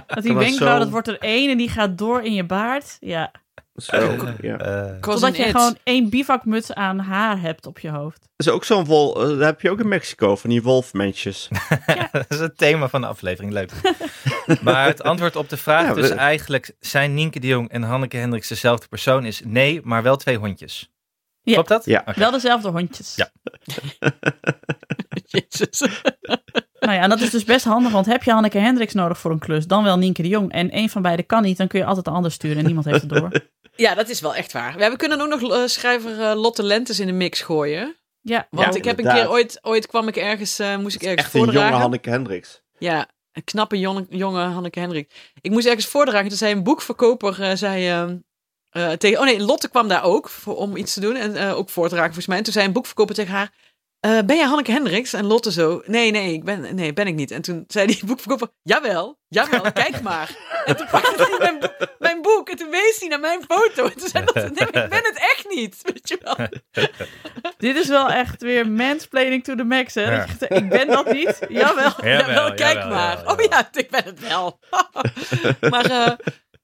[0.08, 2.98] Dat die wenkbrauw, zo- dat wordt er één en die gaat door in je baard.
[3.00, 3.32] Ja.
[3.76, 4.58] Zo, ja.
[4.58, 5.52] Was Totdat je it.
[5.52, 8.20] gewoon één bivakmuts aan haar hebt op je hoofd.
[8.36, 9.14] Dat is ook zo'n wol.
[9.14, 11.50] Dat heb je ook in Mexico, van die wolfmensjes.
[12.12, 13.54] dat is het thema van de aflevering.
[13.54, 13.72] Leuk.
[14.62, 16.76] maar het antwoord op de vraag Ja, dus we- eigenlijk...
[16.80, 20.92] zijn Nienke de Jong en Hanneke Hendricks dezelfde persoon is nee, maar wel twee hondjes.
[21.48, 21.54] Ja.
[21.54, 21.86] Klopt dat?
[21.86, 22.04] Ja.
[22.16, 23.16] Wel dezelfde hondjes.
[23.16, 23.30] Ja.
[25.26, 25.80] Jezus.
[26.80, 29.32] Nou ja, en dat is dus best handig, want heb je Hanneke Hendricks nodig voor
[29.32, 30.52] een klus, dan wel Nienke de Jong.
[30.52, 32.86] En één van beiden kan niet, dan kun je altijd de ander sturen en niemand
[32.86, 33.32] heeft het door.
[33.76, 34.74] Ja, dat is wel echt waar.
[34.74, 37.96] We hebben kunnen ook nog eh, schrijver eh, Lotte Lentes in de mix gooien.
[38.22, 41.02] Ja, Want Ja, ik heb een keer ooit, ooit kwam ik ergens, eh, moest ik
[41.02, 41.80] ergens Echt een jonge voordragen.
[41.80, 42.62] Hanneke Hendricks.
[42.78, 45.32] Ja, een knappe jonge, jonge Hanneke Hendrik.
[45.42, 46.28] Ik moest ergens voordragen.
[46.28, 48.22] Toen zei een boekverkoper, zei
[48.78, 49.20] eh, tegen...
[49.20, 51.16] Oh nee, Lotte kwam daar ook voor, om iets te doen.
[51.16, 52.38] En eh, ook voor te dragen volgens mij.
[52.38, 53.52] En toen zei een boekverkoper tegen haar...
[54.00, 55.14] eh, ben jij Hanneke Hendricks?
[55.14, 55.82] En Lotte zo...
[55.86, 57.32] Nee, nee, ik ben, nee, ben ik niet.
[57.32, 58.48] En toen zei die boekverkoper...
[58.62, 60.36] Jawel, jawel, kijk maar.
[60.66, 62.50] En toen pakte hij mijn, mijn boek.
[62.50, 63.86] En toen wees hij naar mijn foto.
[63.86, 64.52] En toen zei Lotte...
[64.54, 65.80] Nee, ik ben het echt niet.
[65.84, 66.48] Weet je wel.
[67.58, 70.02] dit is wel echt weer mansplaining to the max, hè.
[70.02, 70.18] Ja.
[70.18, 71.40] Dat je zegt, ik ben dat niet.
[71.50, 71.94] Jawel.
[72.02, 73.18] Jawel, kijk jawel, maar.
[73.18, 74.60] jawel, Oh ja, ik ben het wel.
[75.72, 76.12] maar eh,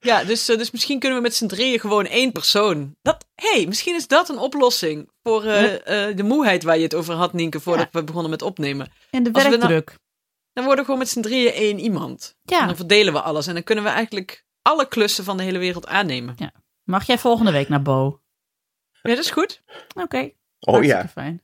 [0.04, 2.96] ja, dus, eh, dus misschien kunnen we met z'n drieën gewoon één persoon.
[3.02, 6.96] Dat, hey, misschien is dat een oplossing voor eh, eh, de moeheid waar je het
[6.96, 8.92] over had, Nienke, voordat we begonnen met opnemen.
[9.10, 10.02] En de Als we nou- werkdruk.
[10.54, 12.36] Dan worden we gewoon met z'n drieën één iemand.
[12.46, 12.66] En Ja.
[12.66, 13.48] dan verdelen we alles.
[13.48, 16.36] En dan kunnen we eigenlijk alle klussen van de hele wereld aannemen.
[16.84, 18.22] Mag jij volgende week naar Bo?
[19.02, 19.62] Ja, dat is goed.
[20.02, 20.18] Oké.
[20.60, 21.08] Oh hartstikke ja.
[21.08, 21.42] fijn.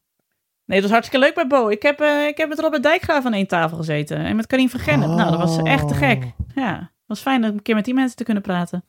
[0.65, 1.67] Nee, dat was hartstikke leuk bij Bo.
[1.69, 4.17] Ik heb, eh, ik heb met Robert Dijkgraaf aan één tafel gezeten.
[4.17, 5.09] En met Karin van Gennep.
[5.09, 6.23] Nou, dat was echt te gek.
[6.55, 8.83] Ja, was fijn om een keer met die mensen te kunnen praten.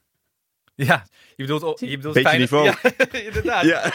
[0.75, 1.07] Ja,
[1.37, 2.65] je bedoelt, je bedoelt Beetje fijn- niveau.
[2.65, 2.77] Ja,
[3.27, 3.65] inderdaad.
[3.65, 3.93] Ja.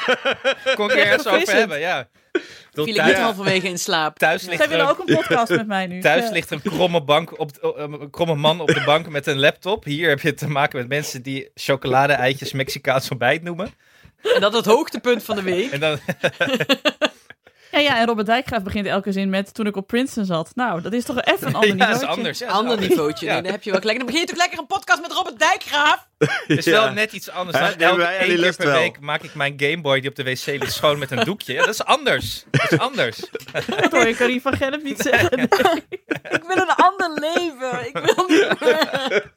[0.75, 2.09] Kon ik er ergens over hebben, ja.
[2.31, 4.17] Bedoel, Viel ik niet halverwege in slaap.
[4.19, 6.01] thuis ligt Zij er willen een- ook een podcast met mij nu.
[6.01, 6.31] Thuis Ja.
[6.31, 9.83] ligt een kromme, bank op, eh, een kromme man op de bank met een laptop.
[9.83, 13.73] Hier heb je te maken met mensen die chocolade-eitjes Mexicaans ontbijt noemen.
[14.35, 15.71] En dat het hoogtepunt van de week.
[15.71, 15.99] En dan,
[17.75, 20.51] Ja, ja, en Robert Dijkgraaf begint elke zin met toen ik op Princeton zat.
[20.53, 21.93] Nou, dat is toch even een ander ja, niveau.
[21.93, 22.39] dat is anders.
[22.39, 22.89] Ja, dat is Ander anders.
[22.89, 23.25] niveautje.
[23.25, 23.33] Ja.
[23.33, 23.97] Nee, dan heb je wel gelijk.
[23.97, 26.07] Dan begin je toch lekker een podcast met Robert Dijkgraaf.
[26.17, 26.71] Het is Ja.
[26.71, 27.57] wel net iets anders.
[27.57, 28.79] Hè, elke wij keer per wel.
[28.79, 31.53] week maak ik mijn Gameboy die op de wc ligt schoon met een doekje.
[31.53, 32.43] Ja, dat is anders.
[32.51, 33.19] Dat is anders.
[33.67, 35.39] Dat hoor je Karin van Gennep niet zeggen.
[35.39, 37.87] Ik wil een ander leven.
[37.87, 39.31] Ik wil niet meer.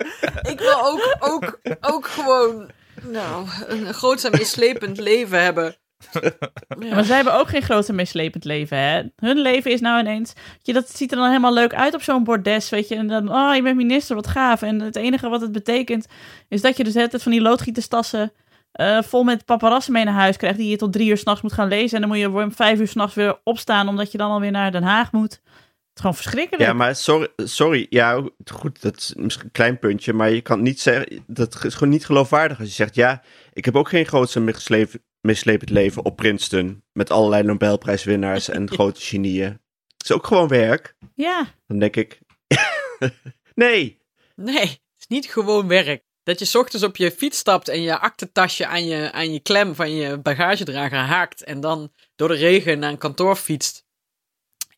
[0.50, 2.70] Ik wil ook, ook, ook gewoon,
[3.02, 5.76] nou, een groot en mislepend leven hebben.
[6.92, 9.02] Maar zij hebben ook geen groot en meeslepend leven, hè.
[9.16, 10.32] Hun leven is nou ineens...
[10.62, 12.94] Je, dat ziet er dan helemaal leuk uit op zo'n bordes, weet je.
[12.94, 14.62] En dan, oh, je bent minister, wat gaaf.
[14.62, 16.06] En het enige wat het betekent,
[16.48, 18.32] is dat je dus het van die loodgieterstassen...
[18.72, 20.58] eh, vol met paparazzen mee naar huis krijgt...
[20.58, 21.94] die je tot drie uur s'nachts moet gaan lezen.
[21.94, 23.88] En dan moet je om vijf uur s'nachts weer opstaan...
[23.88, 25.32] omdat je dan alweer naar Den Haag moet.
[25.32, 25.40] Het
[25.94, 26.70] is gewoon verschrikkelijk.
[26.70, 27.86] Ja, maar sorry, sorry.
[27.90, 31.74] Ja, goed, dat is misschien een klein puntje, maar je kan niet zeggen, dat is
[31.74, 34.40] gewoon niet geloofwaardig als je zegt, ja, ik heb ook geen grootste
[35.20, 39.60] mislepend leven op Princeton, met allerlei Nobelprijswinnaars en grote genieën.
[39.96, 40.94] Het is ook gewoon werk.
[41.14, 42.20] Ja, Dan denk ik,
[43.54, 43.98] nee.
[44.34, 46.02] Nee, het is niet gewoon werk.
[46.22, 49.40] Dat je 's ochtends op je fiets stapt en je aktentasje aan je, aan je
[49.40, 51.44] klem van je bagagedrager haakt.
[51.44, 53.84] En dan door de regen naar een kantoor fietst.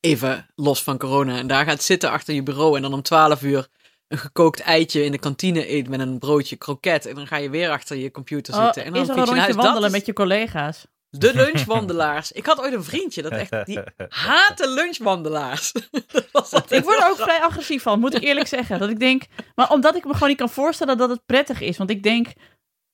[0.00, 1.38] Even los van corona.
[1.38, 2.76] En daar gaat zitten achter je bureau.
[2.76, 3.68] En dan om 12 uur
[4.10, 7.06] een gekookt eitje in de kantine eet met een broodje kroket.
[7.06, 8.84] En dan ga je weer achter je computer oh, zitten.
[8.84, 9.54] En dan is er een rondje huis.
[9.54, 10.86] wandelen Dat met je collega's.
[11.10, 12.32] de lunchwandelaars.
[12.32, 13.66] Ik had ooit een vriendje dat echt...
[13.66, 15.72] Die haatte lunchwandelaars.
[16.68, 18.78] Ik word er ook vrij agressief van, moet ik eerlijk zeggen.
[18.78, 19.22] Dat ik denk,
[19.54, 21.76] maar omdat ik me gewoon niet kan voorstellen dat het prettig is.
[21.76, 22.28] Want ik denk,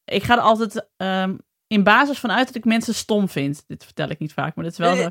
[0.05, 3.65] ik ga er altijd ehm, in basis van uit dat ik mensen stom vind.
[3.67, 5.03] Dit vertel ik niet vaak, maar dat is wel Nee.
[5.03, 5.11] zo.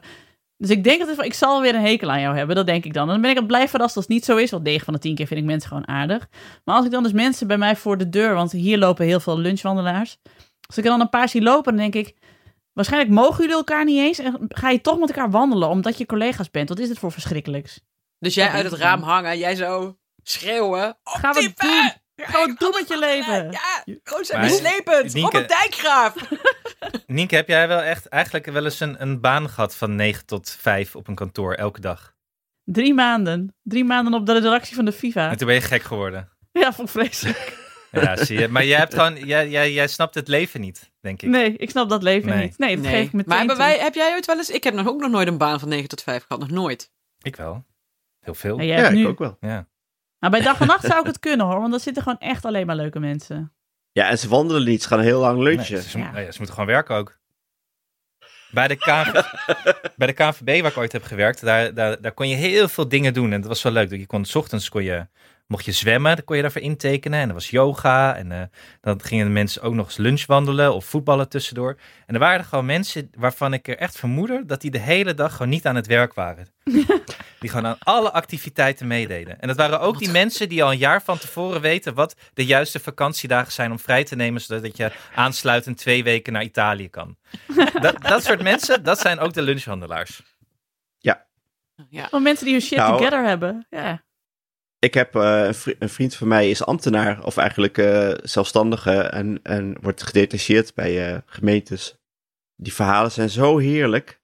[0.58, 2.56] Dus ik denk van, ik zal weer een hekel aan jou hebben.
[2.56, 3.04] Dat denk ik dan.
[3.04, 4.52] En dan ben ik het blij verrast als het niet zo is.
[4.52, 6.28] Want 9 van de 10 keer vind ik mensen gewoon aardig.
[6.64, 9.20] Maar als ik dan dus mensen bij mij voor de deur, want hier lopen heel
[9.20, 10.18] veel lunchwandelaars.
[10.68, 12.16] Als ik er dan een paar zie lopen, dan denk ik,
[12.74, 14.20] waarschijnlijk mogen jullie elkaar niet eens.
[14.20, 16.70] En ga je toch met elkaar wandelen, omdat je collega's bent.
[16.70, 17.82] Wat is het voor verschrikkelijks?
[18.20, 20.98] Dus jij Dat uit het raam hangen, jij zo schreeuwen.
[21.04, 21.92] Gaan we doen.
[22.16, 22.26] Doen
[22.58, 23.52] ga met je leven.
[23.52, 25.14] Ja, groot en Maar- mislepend.
[25.14, 26.14] Nienke- Robert Dijkgraaf.
[27.08, 30.58] Nienke, heb jij wel echt eigenlijk wel eens een, een baan gehad van 9 tot
[30.60, 32.14] 5 op een kantoor elke dag?
[32.64, 33.56] Drie maanden.
[33.64, 35.30] Drie maanden op de redactie van de FIFA.
[35.30, 36.30] En toen ben je gek geworden.
[36.52, 37.64] Ja, vond vreselijk.
[37.92, 38.48] Ja, zie je.
[38.48, 41.30] Maar jij, hebt gewoon, jij, jij, jij snapt het leven niet, denk ik.
[41.30, 42.44] Nee, ik snap dat leven Nee.
[42.44, 42.58] niet.
[42.58, 43.04] Nee, dat geef Nee.
[43.04, 44.50] ik meteen Maar hebben wij, heb jij ooit wel eens...
[44.50, 46.40] Ik heb nog ook nog nooit een baan van 9 tot 5 gehad.
[46.42, 46.92] Nog nooit.
[47.22, 47.66] Ik wel.
[48.20, 48.58] Heel veel.
[48.62, 49.08] Jij Ja, ik nu...
[49.08, 49.38] ook wel.
[49.40, 49.68] Ja.
[50.26, 52.46] Maar bij dag en nacht zou ik het kunnen hoor, want dan zitten gewoon echt
[52.46, 53.54] alleen maar leuke mensen.
[53.92, 55.74] Ja, en ze wandelen niet, ze gaan heel lang lunchen.
[55.74, 56.12] Nee, ze, Ja.
[56.12, 57.20] nou ja, ze moeten gewoon werken ook.
[58.52, 59.12] Bij de, KV,
[59.98, 62.88] bij de KNVB waar ik ooit heb gewerkt, daar, daar, daar kon je heel veel
[62.88, 63.32] dingen doen.
[63.32, 63.90] En dat was wel leuk.
[63.90, 65.08] Je kon, 's ochtends kon je,
[65.48, 67.20] mocht je zwemmen, dan kon je daarvoor intekenen.
[67.20, 68.16] En er was yoga.
[68.16, 68.42] En eh,
[68.82, 71.78] dan gingen de mensen ook nog eens lunchwandelen of voetballen tussendoor.
[72.06, 75.14] En er waren er gewoon mensen waarvan ik er echt vermoedde dat die de hele
[75.14, 76.48] dag gewoon niet aan het werk waren.
[77.46, 79.42] Die gewoon aan alle activiteiten meededen.
[79.42, 82.46] En dat waren ook die mensen die al een jaar van tevoren weten wat de
[82.46, 87.18] juiste vakantiedagen zijn om vrij te nemen, zodat je aansluitend twee weken naar Italië kan.
[87.82, 90.22] Dat, dat soort mensen, dat zijn ook de lunchhandelaars.
[91.90, 92.08] Ja.
[92.10, 93.68] Van mensen die hun shit Nou, together hebben.
[93.70, 94.04] Ja.
[94.80, 99.78] Ik heb eh, een vriend van mij is ambtenaar, of eigenlijk eh, zelfstandige, en, en
[99.82, 101.98] wordt gedetacheerd bij eh, gemeentes.
[102.56, 104.24] Die verhalen zijn zo heerlijk.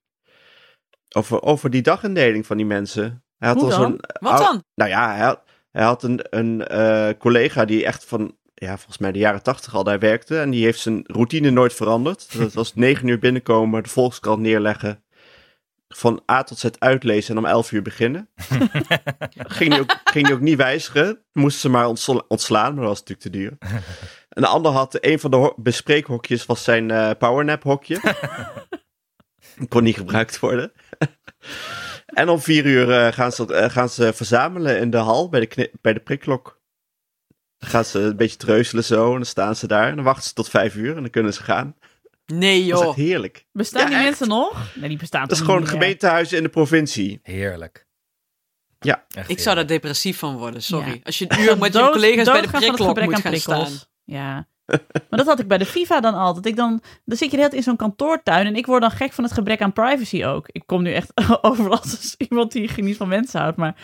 [1.14, 3.24] Over, over die dagindeling van die mensen.
[3.38, 4.00] Hij had Hoe al zo'n.
[4.20, 4.64] Wat dan?
[4.76, 8.98] Nou ja, hij had, hij had een, een eh, collega die echt van, ja, volgens
[8.98, 10.40] mij de jaren tachtig al daar werkte.
[10.40, 12.28] En die heeft zijn routine nooit veranderd.
[12.40, 15.04] Dat was negen uur binnenkomen, de Volkskrant neerleggen.
[15.94, 18.30] Van A tot Z uitlezen en om elf uur beginnen.
[19.58, 21.20] ging, hij ook, ging hij ook niet wijzigen.
[21.34, 23.58] Moesten ze maar ontsla- ontslaan, maar dat was natuurlijk te duur.
[24.30, 28.00] Een ander had, een van de ho- bespreekhokjes was zijn eh powernap hokje.
[29.68, 30.72] Kon niet gebruikt worden.
[32.06, 35.40] en om vier uur eh, gaan, ze, eh, gaan ze verzamelen in de hal bij
[35.40, 36.60] de, bij de prikklok.
[37.58, 39.88] Dan gaan ze een beetje treuzelen zo en dan staan ze daar.
[39.90, 41.76] En dan wachten ze tot vijf uur en dan kunnen ze gaan.
[42.26, 42.88] Nee Dat is joh.
[42.88, 43.46] echt heerlijk.
[43.52, 44.06] Bestaan Ja, die echt.
[44.06, 44.76] mensen nog?
[44.76, 45.80] Nee, die bestaan Dat is gewoon niet meer?
[45.80, 47.20] gemeentehuizen in de provincie.
[47.24, 47.88] Heerlijk.
[48.80, 49.06] Ja.
[49.10, 50.90] Echt Ik zou daar depressief van worden, sorry.
[50.92, 50.98] Ja.
[51.04, 53.68] Als je een uur met je Dood- collega's bij de prikklok moet aan gaan prikkels.
[53.68, 53.88] staan.
[54.04, 54.48] Ja.
[55.10, 56.46] Maar dat had ik bij de FIFA dan altijd.
[56.46, 58.92] Ik dan, dan zit je de hele tijd in zo'n kantoortuin en ik word dan
[58.92, 60.46] gek van het gebrek aan privacy ook.
[60.52, 63.76] Ik kom nu echt over als iemand die geniet van mensen houdt, maar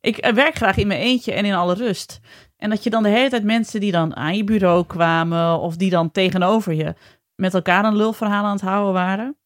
[0.00, 2.20] ik eh, werk graag in mijn eentje en in alle rust.
[2.56, 5.76] En dat je dan de hele tijd mensen die dan aan je bureau kwamen of
[5.76, 6.94] die dan tegenover je
[7.34, 9.36] met elkaar een lulverhaal aan het houden waren.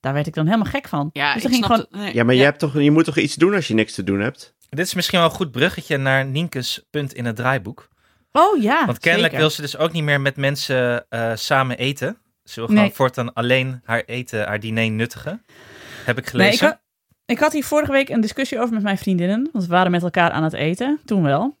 [0.00, 1.10] Daar werd ik dan helemaal gek van.
[1.12, 2.00] Ja, dus ik ging snap gewoon, het.
[2.00, 4.04] Nee, Ja, maar Je, hebt toch, je moet toch iets doen als je niks te
[4.04, 4.54] doen hebt?
[4.68, 7.88] Dit is misschien wel een goed bruggetje naar Nienke's punt in het draaiboek.
[8.32, 9.46] Oh ja, Want kennelijk zeker.
[9.46, 12.16] wil ze dus ook niet meer met mensen eh, samen eten.
[12.44, 12.92] Ze wil gewoon Nee.
[12.92, 15.42] voortaan alleen haar eten, haar diner nuttigen.
[16.04, 16.66] Heb ik Nee, ik, gelezen.
[16.66, 16.80] had,
[17.26, 19.48] ik had hier vorige week een discussie over met mijn vriendinnen.
[19.52, 21.60] Want we waren met elkaar aan het eten, toen wel.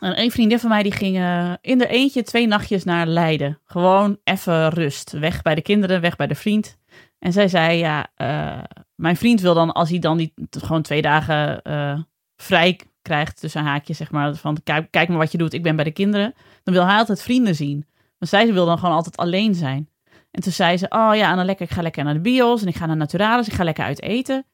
[0.00, 3.60] En een vriendin van mij die ging eh, in de eentje twee nachtjes naar Leiden.
[3.64, 5.10] Gewoon even rust.
[5.12, 6.78] Weg bij de kinderen, weg bij de vriend.
[7.18, 8.62] En zij zei, ja, eh,
[8.94, 12.00] mijn vriend wil dan, als hij dan die, gewoon twee dagen eh,
[12.36, 15.76] vrij krijgt, tussen haakjes, zeg maar, van kijk, kijk maar wat je doet, ik ben
[15.76, 16.34] bij de kinderen.
[16.62, 17.86] Dan wil hij altijd vrienden zien.
[18.18, 19.88] Maar zij wil dan gewoon altijd alleen zijn.
[20.30, 22.62] En toen zei ze, oh ja, en dan lekker, ik ga lekker naar de bios
[22.62, 24.46] en ik ga naar Naturalis, ik ga lekker uit eten.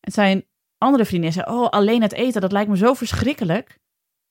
[0.00, 0.44] En zijn
[0.78, 3.78] andere vriendin zei, oh, alleen het eten, dat lijkt me zo verschrikkelijk.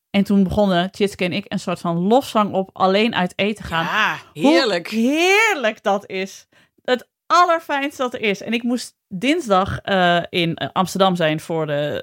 [0.10, 3.84] En toen begonnen Tjitske en ik een soort van lofzang op alleen uit eten gaan.
[3.84, 4.88] Ja, Hoe heerlijk.
[4.88, 6.48] heerlijk dat is.
[6.84, 8.42] Het allerfijnste dat er is.
[8.42, 12.00] En ik moest dinsdag eh, in eh, Amsterdam zijn voor de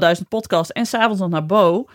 [0.00, 1.86] eh 100.000 podcast en s'avonds nog naar Bo.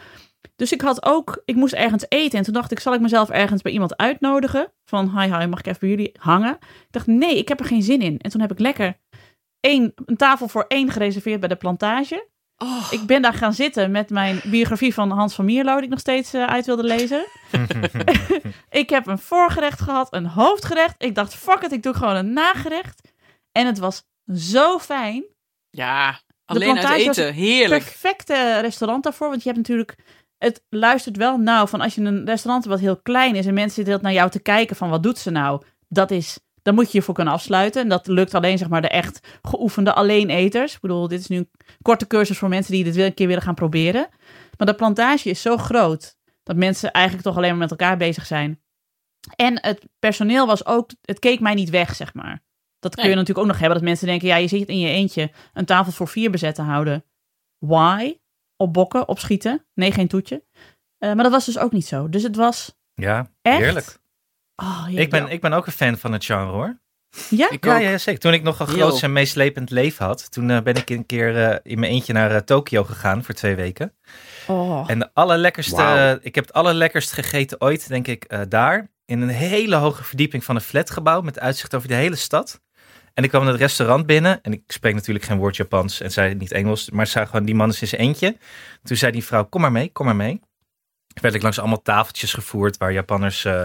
[0.55, 2.37] Dus ik had ook, ik moest ergens eten.
[2.37, 4.71] En toen dacht ik, zal ik mezelf ergens bij iemand uitnodigen?
[4.85, 6.57] Van, hi, hi, mag ik even bij jullie hangen?
[6.61, 8.19] Ik dacht, nee, ik heb er geen zin in.
[8.19, 8.97] En toen heb ik lekker
[9.59, 12.27] één, een tafel voor één gereserveerd bij de plantage.
[12.57, 15.89] Oh, Ik ben daar gaan zitten met mijn biografie van Hans van Mierlo, die ik
[15.89, 17.25] nog steeds eh, uit wilde lezen.
[18.69, 20.95] ik heb een voorgerecht gehad, een hoofdgerecht.
[20.97, 23.01] Ik dacht, fuck it, ik doe gewoon een nagerecht.
[23.51, 25.23] En het was zo fijn.
[25.69, 27.33] ja, alleen uit plantage was eten.
[27.33, 27.83] Heerlijk.
[27.83, 29.95] Perfecte restaurant daarvoor, want je hebt natuurlijk...
[30.37, 33.45] Het luistert wel nauw van als je een restaurant wat heel klein is...
[33.45, 35.61] en mensen zitten heel naar jou te kijken van wat doet ze nou?
[35.87, 36.39] Dat is...
[36.61, 37.81] Dan moet je je voor kunnen afsluiten.
[37.81, 40.73] En dat lukt alleen zeg maar de echt geoefende alleeneters.
[40.73, 41.49] Ik bedoel, dit is nu een
[41.81, 44.07] korte cursus voor mensen die dit weer een keer willen gaan proberen.
[44.57, 48.25] Maar de plantage is zo groot dat mensen eigenlijk toch alleen maar met elkaar bezig
[48.25, 48.61] zijn.
[49.35, 52.41] En het personeel was ook, het keek mij niet weg, zeg maar.
[52.79, 53.17] Dat kun je Nee.
[53.17, 55.91] natuurlijk ook nog hebben, dat mensen denken, ja, je zit in je eentje een tafel
[55.91, 57.05] voor vier bezet te houden.
[57.57, 58.17] Why?
[58.57, 59.65] Opbokken, opschieten.
[59.73, 60.43] Nee, geen toetje.
[60.97, 62.09] Eh, maar dat was dus ook niet zo.
[62.09, 63.57] Dus het was Ja, echt...
[63.57, 63.97] heerlijk.
[64.55, 66.79] Oh, Ik ben, ik ben ook een fan van het genre hoor.
[67.29, 67.49] Ja?
[67.49, 68.19] Ik Ja, zeker.
[68.19, 71.43] Toen ik nog een groot en meeslepend leven had, toen eh, ben ik een keer
[71.43, 73.93] eh, in mijn eentje naar Tokio gegaan voor twee weken.
[74.47, 74.83] Oh.
[74.87, 78.91] En de allerlekkerste, ik heb het allerlekkerst gegeten ooit, denk ik, eh, daar.
[79.05, 82.61] In een hele hoge verdieping van een flatgebouw met uitzicht over de hele stad.
[83.19, 86.35] En ik kwam het restaurant binnen en ik spreek natuurlijk geen woord Japans en zei
[86.35, 88.37] niet Engels, maar zei gewoon die man is in zijn eentje.
[88.83, 90.41] Toen zei die vrouw, kom maar mee, kom maar mee.
[91.21, 93.63] Werd ik langs allemaal tafeltjes gevoerd waar Japanners eh,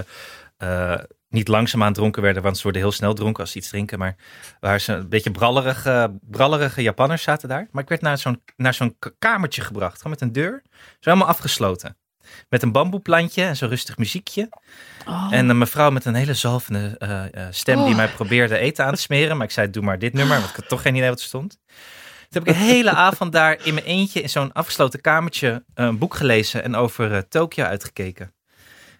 [0.57, 3.99] eh, niet langzaamaan dronken werden, want ze worden heel snel dronken als ze iets drinken.
[3.99, 4.17] Maar
[4.61, 7.69] waar ze een beetje brallerige, brallerige Japanners zaten daar.
[7.71, 10.62] Maar ik werd naar zo'n, naar zo'n kamertje gebracht, gewoon met een deur.
[10.73, 11.97] Zo helemaal afgesloten.
[12.49, 14.49] Met een bamboeplantje en zo'n rustig muziekje.
[15.09, 15.29] Oh.
[15.31, 17.97] En een mevrouw met een hele zalvende eh, eh, stem die Oh.
[17.97, 19.37] mij probeerde eten aan te smeren.
[19.37, 21.25] Maar ik zei, doe maar dit nummer, want ik had toch geen idee wat er
[21.25, 21.59] stond.
[22.29, 25.85] Toen heb ik een hele avond daar in mijn eentje in zo'n afgesloten kamertje eh,
[25.85, 28.35] een boek gelezen en over Tokio uitgekeken.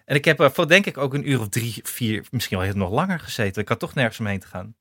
[0.05, 2.71] En ik heb er voor denk ik ook een uur of drie, vier, misschien wel
[2.73, 3.61] nog langer gezeten.
[3.61, 4.75] Ik had toch nergens omheen te gaan.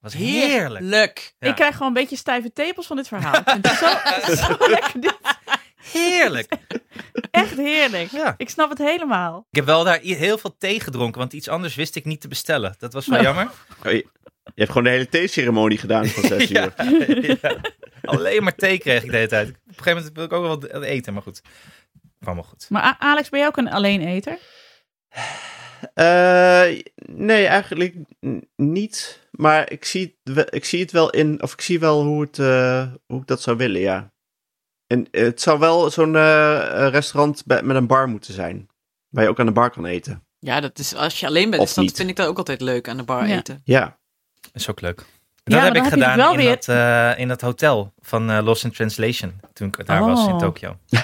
[0.00, 0.80] was heerlijk.
[0.80, 1.34] Heerlijk.
[1.38, 1.48] Ja.
[1.48, 3.40] Ik krijg gewoon een beetje stijve tepels van dit verhaal.
[3.44, 5.18] Het zo, zo lekker dit.
[5.92, 6.52] Heerlijk.
[7.42, 8.10] Echt heerlijk.
[8.10, 8.34] Ja.
[8.36, 9.46] Ik snap het helemaal.
[9.50, 12.28] Ik heb wel daar heel veel thee gedronken, want iets anders wist ik niet te
[12.28, 12.74] bestellen.
[12.78, 13.50] Dat was wel jammer.
[13.84, 14.06] Oh, je,
[14.44, 16.72] je hebt gewoon de hele theeceremonie gedaan van zes Ja.
[16.84, 17.38] uur.
[17.42, 17.60] Ja.
[18.02, 19.48] Alleen maar thee kreeg ik de hele tijd.
[19.48, 21.42] Op een gegeven moment wil ik ook wel wat eten, maar goed.
[22.20, 22.66] Kwam wel goed.
[22.68, 24.38] Maar Alex, ben jij ook een alleeneter?
[25.94, 26.64] Eh,
[27.06, 27.94] nee, eigenlijk
[28.56, 29.20] niet.
[29.30, 32.20] Maar ik zie, het wel, ik zie het wel in, of ik zie wel hoe,
[32.20, 34.12] het, eh, hoe ik dat zou willen, ja.
[34.92, 38.68] En het zou wel zo'n eh, restaurant met een bar moeten zijn.
[39.08, 40.24] Waar je ook aan de bar kan eten.
[40.38, 41.96] Ja, dat is, als je alleen bent, dat, niet.
[41.96, 43.36] vind ik dat ook altijd leuk aan de bar Ja.
[43.36, 43.60] eten.
[43.64, 43.98] Ja.
[44.52, 45.04] is ook leuk.
[45.44, 48.42] Dat heb ik heb gedaan wel in, weer- dat, eh, in dat hotel van eh,
[48.44, 49.40] Lost in Translation.
[49.52, 50.38] Toen ik daar was in Oh.
[50.38, 50.76] Tokio.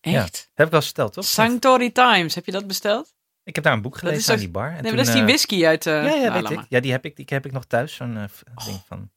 [0.00, 0.50] Echt?
[0.54, 1.24] Heb ik al eens verteld, toch?
[1.24, 3.14] Sanctory Times, heb je dat besteld?
[3.44, 4.66] Ik heb daar een boek gelezen is aan die bar.
[4.66, 5.86] En Nee, toen, maar dat is die eh, whisky uit...
[5.86, 6.60] eh Ja, ja, weet ik.
[6.68, 9.10] Ja, die heb ik, die heb ik nog thuis, zo'n eh, ding van.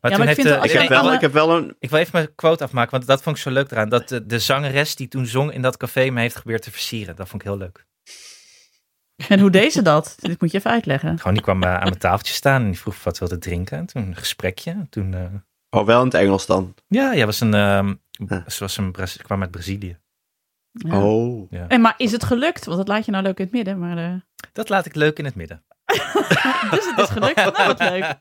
[0.00, 1.32] Maar maar toen ik heeft vind de, het Ik Alleen heb, wel, alle- ik heb
[1.32, 1.76] wel een...
[1.78, 3.88] Ik wil even mijn quote afmaken, want dat vond ik zo leuk eraan.
[3.88, 7.16] Dat de, de zangeres die toen zong in dat café me heeft geprobeerd te versieren.
[7.16, 7.86] Dat vond ik heel leuk.
[9.28, 10.14] En hoe deed ze dat?
[10.20, 11.18] Dit moet je even uitleggen.
[11.18, 13.78] Gewoon, die kwam eh, aan mijn tafeltje staan en die vroeg wat wilde drinken.
[13.78, 14.70] En toen een gesprekje.
[14.70, 15.24] En toen, eh,
[15.80, 16.74] Oh, wel in het Engels dan.
[16.88, 17.94] ja, ja, was een, ehm,
[18.28, 18.46] Huh.
[18.48, 19.98] ze was een, Braz- kwam uit Brazilië.
[20.70, 21.02] Ja.
[21.02, 21.50] Oh.
[21.50, 21.68] Ja.
[21.68, 22.64] En maar is het gelukt?
[22.64, 23.78] Want dat laat je nou leuk in het midden.
[23.78, 24.14] Maar eh,
[24.52, 25.64] Dat laat ik leuk in het midden.
[26.74, 27.34] Dus het is gelukt.
[27.36, 28.14] Nou, wat leuk.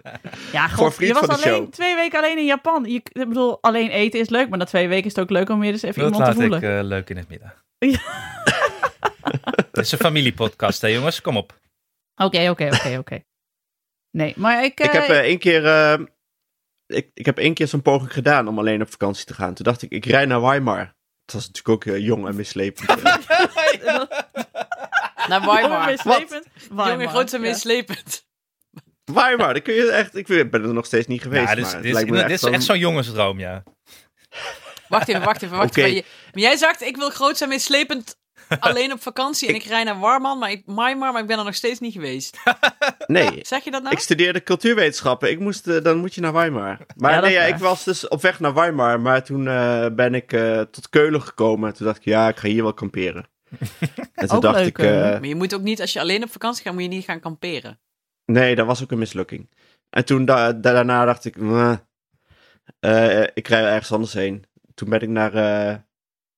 [0.51, 1.71] Ja, god, je was alleen show.
[1.71, 2.83] twee weken alleen in Japan.
[2.86, 5.49] Je, ik bedoel, alleen eten is leuk, maar na twee weken is het ook leuk
[5.49, 6.71] om weer eens even Dat iemand te laat voelen.
[6.71, 7.53] ik eh, leuk in het midden.
[7.77, 7.99] Ja.
[9.71, 11.21] Het is een familiepodcast, hè jongens?
[11.21, 11.59] Kom op.
[12.15, 13.23] Oké, oké, oké, oké.
[14.12, 14.79] Nee, maar ik...
[14.79, 15.65] Ik heb eh, één keer...
[15.65, 15.99] eh,
[16.86, 19.53] ik, ik heb één keer zo'n poging gedaan om alleen op vakantie te gaan.
[19.53, 20.95] Toen dacht ik, ik rij naar Weimar.
[21.25, 22.89] Dat was natuurlijk ook jong en mislepend.
[25.27, 25.86] Naar Weimar.
[25.86, 26.45] meeslepend.
[26.69, 27.38] Jongen, en ja.
[27.39, 28.25] meeslepend.
[29.03, 30.15] Weimar, dat kun je echt...
[30.15, 32.09] Ik ben er nog steeds niet geweest, Ja, dit is, maar het dit is, lijkt
[32.09, 33.63] me dit echt is echt zo'n- jongensdroom, ja.
[34.88, 35.81] Wacht even, wacht even, wacht Oké.
[35.81, 35.95] even.
[35.95, 38.15] Je- Maar jij zegt, ik wil groot zijn meeslepend
[38.59, 41.43] alleen op vakantie en ik rij naar Warman, maar ik, Weimar, maar ik ben er
[41.45, 42.38] nog steeds niet geweest.
[43.07, 43.93] Nee, Zeg je dat nou?
[43.95, 45.29] Ik studeerde cultuurwetenschappen.
[45.29, 46.77] Ik moest, eh, dan moet je naar Weimar.
[46.95, 48.99] Maar Ja, nee, ja, ik was dus op weg naar Weimar.
[48.99, 51.73] Maar toen eh, ben ik eh, tot Keulen gekomen.
[51.73, 53.25] Toen dacht ik, ja, ik ga hier wel kamperen.
[54.13, 55.06] en toen Ook dacht leuk, ik, eh.
[55.13, 57.04] eh, Maar je moet ook niet, als je alleen op vakantie gaat, moet je niet
[57.06, 57.80] gaan kamperen.
[58.26, 59.50] nee, dat was ook een mislukking.
[59.89, 61.78] En toen da- da- daarna dacht ik, "Mwah,
[62.80, 64.46] eh, ik rij ergens anders heen.
[64.74, 65.76] Toen ben ik naar, eh,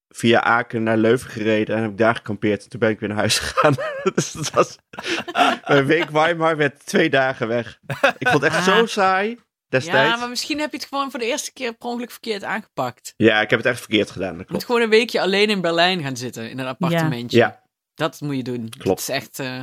[0.09, 2.63] via Aken naar Leuven gereden en heb ik daar gekampeerd.
[2.63, 3.75] En toen ben ik weer naar huis gegaan.
[4.15, 4.77] dus dat was,
[5.67, 7.79] mijn week Weimar werd twee dagen weg.
[8.17, 8.77] Ik vond het echt Ah.
[8.77, 10.09] zo saai destijds.
[10.13, 13.13] Ja, maar misschien heb je het gewoon voor de eerste keer per ongeluk verkeerd aangepakt.
[13.17, 14.27] Ja, ik heb het echt verkeerd gedaan.
[14.37, 14.65] Dat Je moet klopt.
[14.65, 17.37] gewoon een weekje alleen in Berlijn gaan zitten, in een appartementje.
[17.37, 18.69] Ja, Dat moet je doen.
[18.69, 18.85] Klopt.
[18.87, 19.39] Dat is echt...
[19.39, 19.61] eh,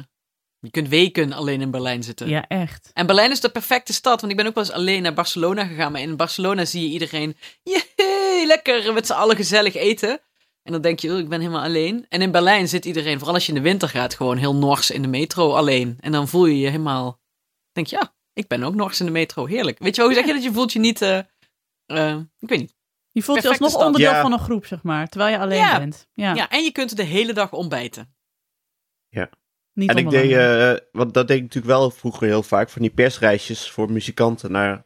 [0.58, 2.28] je kunt weken alleen in Berlijn zitten.
[2.28, 2.90] Ja, echt.
[2.92, 5.64] En Berlijn is de perfecte stad, want ik ben ook wel eens alleen naar Barcelona
[5.64, 5.92] gegaan.
[5.92, 10.20] Maar in Barcelona zie je iedereen, jee, lekker met z'n allen gezellig eten.
[10.62, 12.06] En dan denk je, oh, ik ben helemaal alleen.
[12.08, 14.90] En in Berlijn zit iedereen, vooral als je in de winter gaat, gewoon heel nors
[14.90, 15.96] in de metro alleen.
[16.00, 17.20] En dan voel je je helemaal,
[17.72, 19.78] denk je, ja, ik ben ook nors in de metro, heerlijk.
[19.78, 20.42] Weet je wel, hoe zeg je dat?
[20.42, 21.18] Je voelt je niet, eh,
[21.86, 22.74] eh, ik weet niet.
[23.10, 23.84] Je voelt je alsnog stad.
[23.84, 24.20] onderdeel Ja.
[24.22, 25.08] van een groep, zeg maar.
[25.08, 25.78] Terwijl je alleen Ja.
[25.78, 26.06] bent.
[26.14, 28.14] Ja, Ja, en je kunt de hele dag ontbijten.
[29.74, 32.82] niet en ik deed, eh, want dat deed ik natuurlijk wel vroeger heel vaak, van
[32.82, 34.84] die persreisjes voor muzikanten naar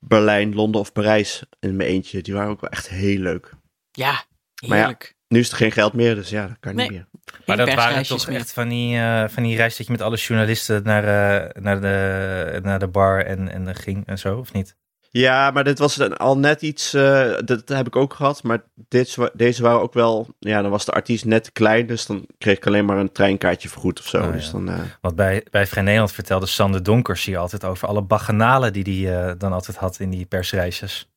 [0.00, 2.22] Berlijn, Londen of Parijs in mijn eentje.
[2.22, 3.52] Die waren ook wel echt heel leuk.
[3.90, 4.24] Ja, Maar
[4.68, 5.16] ja, heerlijk.
[5.30, 7.06] Nu is er geen geld meer, dus ja, dat kan niet meer.
[7.46, 8.36] Maar dat waren toch meer.
[8.36, 11.80] echt van die, eh, van die reis dat je met alle journalisten naar, eh, naar,
[11.80, 14.76] de, naar de bar en, en ging en zo, of niet?
[15.12, 18.62] Ja, maar dit was dan al net iets, eh, dat heb ik ook gehad, maar
[18.88, 22.26] dit, deze waren ook wel, ja, dan was de artiest net te klein, dus dan
[22.38, 24.18] kreeg ik alleen maar een treinkaartje vergoed of zo.
[24.18, 24.30] Oh, ja.
[24.30, 28.02] dus dan, eh, Want bij, bij Vrij Nederland vertelde Sander Donkers hier altijd over alle
[28.02, 31.08] baganalen die hij dan altijd had in die persreisjes.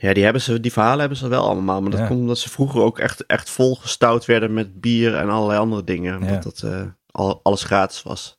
[0.00, 2.06] Ja, die, hebben ze, die verhalen hebben ze wel allemaal, maar dat Ja.
[2.06, 6.14] komt omdat ze vroeger ook echt, echt volgestouwd werden met bier en allerlei andere dingen,
[6.16, 6.40] omdat Ja.
[6.40, 8.36] dat eh, al, alles gratis was.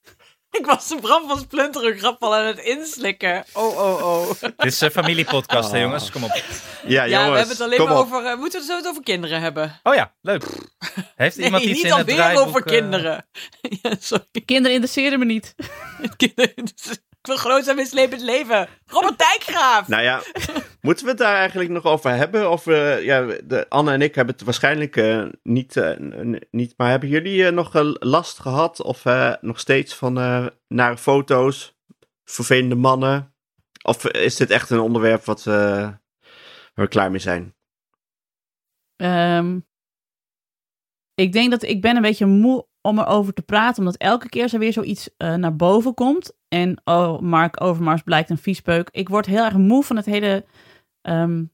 [0.60, 3.44] Ik was de Bram van Splinteren grap al aan het inslikken.
[3.52, 4.30] Oh, oh, oh.
[4.40, 5.82] Dit is een familiepodcast, hè Ah.
[5.82, 6.10] jongens?
[6.10, 6.30] Kom op.
[6.86, 8.24] Ja, Ja, jongens, we hebben het alleen maar over...
[8.24, 9.80] eh, moeten we het zo over kinderen hebben?
[9.82, 10.44] Oh ja, leuk.
[11.16, 12.46] Heeft Nee, iemand iets niet in het alweer draaiboek?
[12.46, 13.26] over eh, kinderen.
[13.82, 14.24] ja, sorry.
[14.44, 15.54] Kinderen interesseren me niet.
[16.16, 16.54] Kinderen.
[17.20, 18.68] Ik wil groot zijn mislepend leven.
[18.86, 19.88] Robert Dijkgraaf.
[19.88, 20.22] Nou ja,
[20.80, 22.50] moeten we het daar eigenlijk nog over hebben?
[22.50, 25.96] Of, eh, ja, de, Anne en ik hebben het waarschijnlijk eh, niet, eh,
[26.50, 26.74] niet.
[26.76, 28.82] Maar hebben jullie nog last gehad?
[28.82, 31.78] Of eh, nog steeds van eh nare foto's?
[32.24, 33.34] Vervelende mannen?
[33.82, 35.54] Of is dit echt een onderwerp wat, eh,
[36.74, 37.54] waar we klaar mee zijn?
[38.96, 39.58] Ehm,
[41.14, 44.52] ik denk dat ik ben een beetje moe om erover te praten, omdat elke keer
[44.52, 46.32] er weer zoiets eh, naar boven komt.
[46.48, 48.88] En oh, Mark Overmars blijkt een viespeuk.
[48.90, 50.44] Ik word heel erg moe van het hele
[51.02, 51.44] ehm,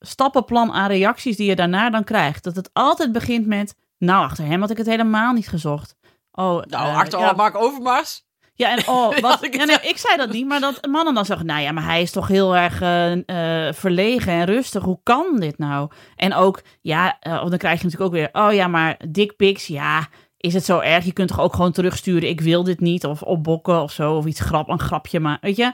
[0.00, 2.44] stappenplan aan reacties die je daarna dan krijgt.
[2.44, 5.96] Dat het altijd begint met, nou, achter hem had ik het helemaal niet gezocht.
[6.32, 8.24] Oh, Nou, eh, achter ja, Mark Overmars.
[8.54, 11.24] ja, en oh, wat, ik ja, nee, ik zei dat niet, maar dat mannen dan
[11.24, 14.82] zeggen, nou ja, maar hij is toch heel erg eh, verlegen en rustig.
[14.82, 15.90] Hoe kan dit nou?
[16.16, 20.08] En ook, ja, eh, dan krijg je natuurlijk ook weer, oh ja, maar dickpics, ja,
[20.42, 21.04] is het zo erg?
[21.04, 24.26] Je kunt toch ook gewoon terugsturen, ik wil dit niet, of opbokken of zo, of
[24.26, 25.72] iets grap, een grapje, maar weet je,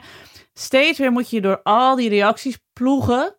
[0.53, 3.35] steeds weer moet je door al die reacties ploegen,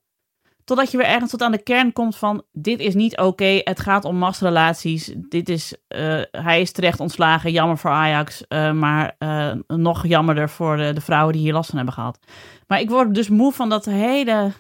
[0.65, 3.81] totdat je weer ergens tot aan de kern komt van, dit is niet oké, het
[3.81, 9.15] gaat om machtsrelaties, dit is, eh, hij is terecht ontslagen, jammer voor Ajax, eh, maar
[9.19, 12.19] eh, nog jammerder voor de, de vrouwen die hier last van hebben gehad.
[12.67, 14.53] Maar ik word dus moe van dat hele...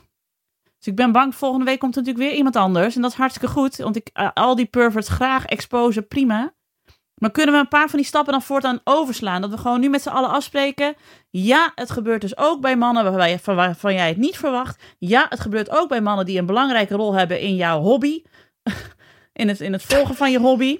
[0.78, 2.96] Dus ik ben bang, volgende week komt er natuurlijk weer iemand anders.
[2.96, 6.52] En dat is hartstikke goed, want ik al die perverts graag exposen, prima.
[7.20, 9.40] Maar kunnen we een paar van die stappen dan voortaan overslaan?
[9.40, 10.94] Dat we gewoon nu met z'n allen afspreken.
[11.30, 14.82] Ja, het gebeurt dus ook bij mannen waarbij je, van waarvan jij het niet verwacht.
[14.98, 18.22] Ja, het gebeurt ook bij mannen die een belangrijke rol hebben in jouw hobby.
[19.32, 20.78] In het, in het volgen van je hobby.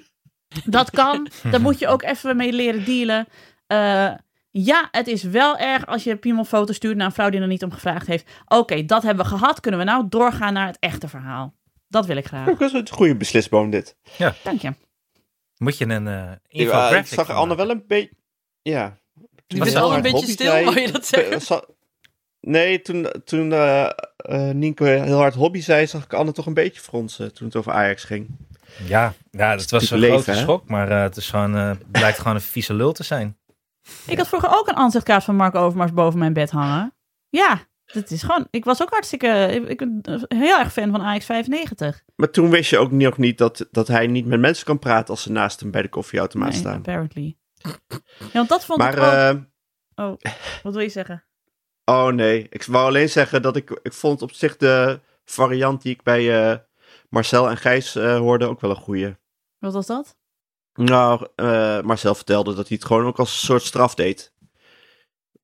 [0.65, 1.27] Dat kan.
[1.51, 3.27] Daar moet je ook even mee leren dealen.
[3.67, 4.11] Eh,
[4.51, 7.47] ja, het is wel erg als je een foto stuurt naar een vrouw die er
[7.47, 8.29] niet om gevraagd heeft.
[8.47, 9.59] Oké, dat hebben we gehad.
[9.59, 11.53] Kunnen we nou doorgaan naar het echte verhaal?
[11.87, 12.49] Dat wil ik graag.
[12.49, 13.95] Ook dat is een goede beslisboom dit.
[14.43, 14.73] Dank je.
[15.63, 18.11] Moet je een eh Ja, infographic ik zag Anne wel een beetje...
[18.61, 18.97] Ja.
[19.47, 21.41] Was al een beetje stil, zei- wou je dat zeggen?
[21.41, 21.63] Za-
[22.39, 26.53] Nee, toen, toen eh eh, Nienke heel hard hobby zei, zag ik Anne toch een
[26.53, 28.29] beetje fronsen toen het over Ajax ging.
[28.83, 30.37] Ja, ja, dat was een leven, grote hè?
[30.43, 30.69] schok.
[30.69, 33.37] Maar eh, het is gewoon, eh, blijkt gewoon een vieze lul te zijn.
[34.05, 36.93] Ik had vroeger ook een aanzichtkaart van Mark Overmars boven mijn bed hangen.
[37.29, 37.59] Ja,
[37.93, 38.47] dat is gewoon...
[38.49, 39.27] Ik was ook hartstikke...
[39.51, 42.01] Ik, ik ben heel erg fan van AX 95.
[42.15, 45.07] Maar toen wist je ook nog niet dat, dat hij niet met mensen kan praten
[45.09, 46.75] als ze naast hem bij de koffieautomaat Nee, staan.
[46.75, 47.37] apparently.
[48.17, 49.05] Ja, want dat vond Maar, ik ook...
[49.05, 50.17] eh, Oh,
[50.63, 51.23] wat wil je zeggen?
[51.85, 55.93] oh nee, ik wou alleen zeggen dat ik, ik vond op zich de variant die
[55.93, 56.57] ik bij eh,
[57.09, 59.15] Marcel en Gijs eh, hoorde ook wel een goeie.
[59.59, 60.15] Wat was dat?
[60.73, 64.30] Nou, eh, Marcel vertelde dat hij het gewoon ook als een soort straf deed.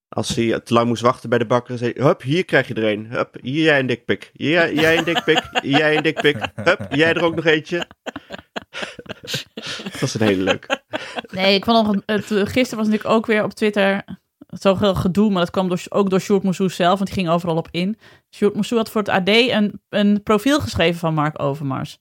[0.09, 2.91] Als hij te lang moest wachten bij de bakker, zei hup, hier krijg je er
[2.91, 3.05] een.
[3.05, 4.31] Hup, hier jij een dikpik.
[4.33, 5.49] Hier jij een dikpik.
[5.61, 6.37] jij een dikpik.
[6.55, 7.87] Hup, jij er ook nog eentje.
[9.83, 10.81] dat was een hele leuk.
[11.31, 14.03] Nee, ik vond nog, het, gisteren was natuurlijk ook weer op Twitter
[14.47, 17.55] zoveel gedoe, maar dat kwam door, ook door Sjoerd Moussou zelf, want die ging overal
[17.55, 17.97] op in.
[18.35, 21.99] Sjoerd Moussou had voor het AD een, een profiel geschreven van Mark Overmars.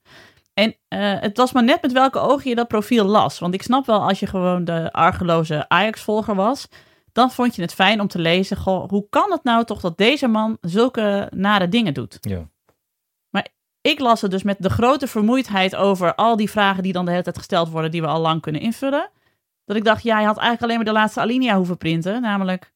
[0.54, 3.38] En eh, het was maar net met welke ogen je dat profiel las.
[3.38, 6.68] Want ik snap wel, als je gewoon de argeloze Ajax-volger was,
[7.16, 9.98] dan vond je het fijn om te lezen, goh, hoe kan het nou toch dat
[9.98, 12.18] deze man zulke nare dingen doet?
[12.20, 12.48] Ja.
[13.86, 17.10] Ik las het dus met de grote vermoeidheid over al die vragen die dan de
[17.10, 19.10] hele tijd gesteld worden, die we al lang kunnen invullen.
[19.64, 22.22] Dat ik dacht, ja, je had eigenlijk alleen maar de laatste alinea hoeven printen.
[22.22, 22.72] Namelijk,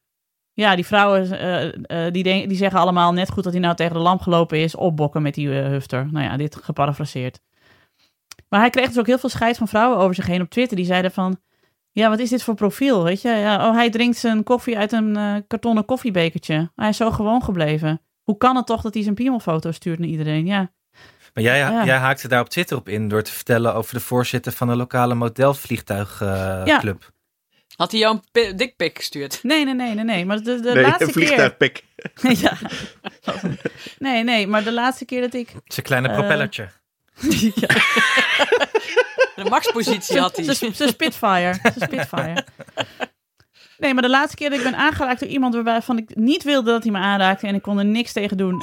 [0.52, 3.74] ja, die vrouwen eh, eh, die, denk- die zeggen allemaal net goed dat hij nou
[3.74, 6.08] tegen de lamp gelopen is, opbokken met die eh, hufter.
[6.10, 7.40] Nou ja, dit geparafraseerd.
[8.48, 10.76] Maar hij kreeg dus ook heel veel scheid van vrouwen over zich heen op Twitter.
[10.76, 11.40] Die zeiden van,
[11.92, 13.28] ja, wat is dit voor profiel, weet je?
[13.28, 16.70] Ja, oh, hij drinkt zijn koffie uit een eh, kartonnen koffiebekertje.
[16.74, 18.00] Hij is zo gewoon gebleven.
[18.22, 20.46] Hoe kan het toch dat hij zijn piemelfoto stuurt naar iedereen?
[20.46, 20.70] Ja,
[21.34, 21.84] Maar jij, Ja.
[21.84, 24.76] jij haakte daar op Twitter op in door te vertellen over de voorzitter van de
[24.76, 27.02] lokale modelvliegtuigclub.
[27.02, 27.08] Ja.
[27.76, 29.38] Had hij jou een pi- dikpik gestuurd?
[29.42, 30.24] nee, nee, nee, nee, nee.
[30.24, 31.84] Maar de, de nee, laatste een vliegtuigpik.
[32.14, 32.36] keer...
[32.42, 32.56] ja.
[33.98, 35.52] Nee, nee, maar de laatste keer dat ik...
[35.64, 36.68] Zijn kleine Eh, propellertje.
[37.54, 37.68] ja.
[39.44, 40.44] De maxpositie had hij.
[40.44, 41.54] Ze ze Spitfire.
[41.62, 42.44] Ze Spitfire.
[43.78, 46.42] Nee, maar de laatste keer dat ik ben aangeraakt door iemand waarbij van ik niet
[46.42, 48.60] wilde dat hij me aanraakte en ik kon er niks tegen doen.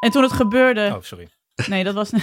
[0.00, 0.90] En, toen het gebeurde.
[0.94, 1.28] Oh, sorry.
[1.66, 2.10] Nee, dat was.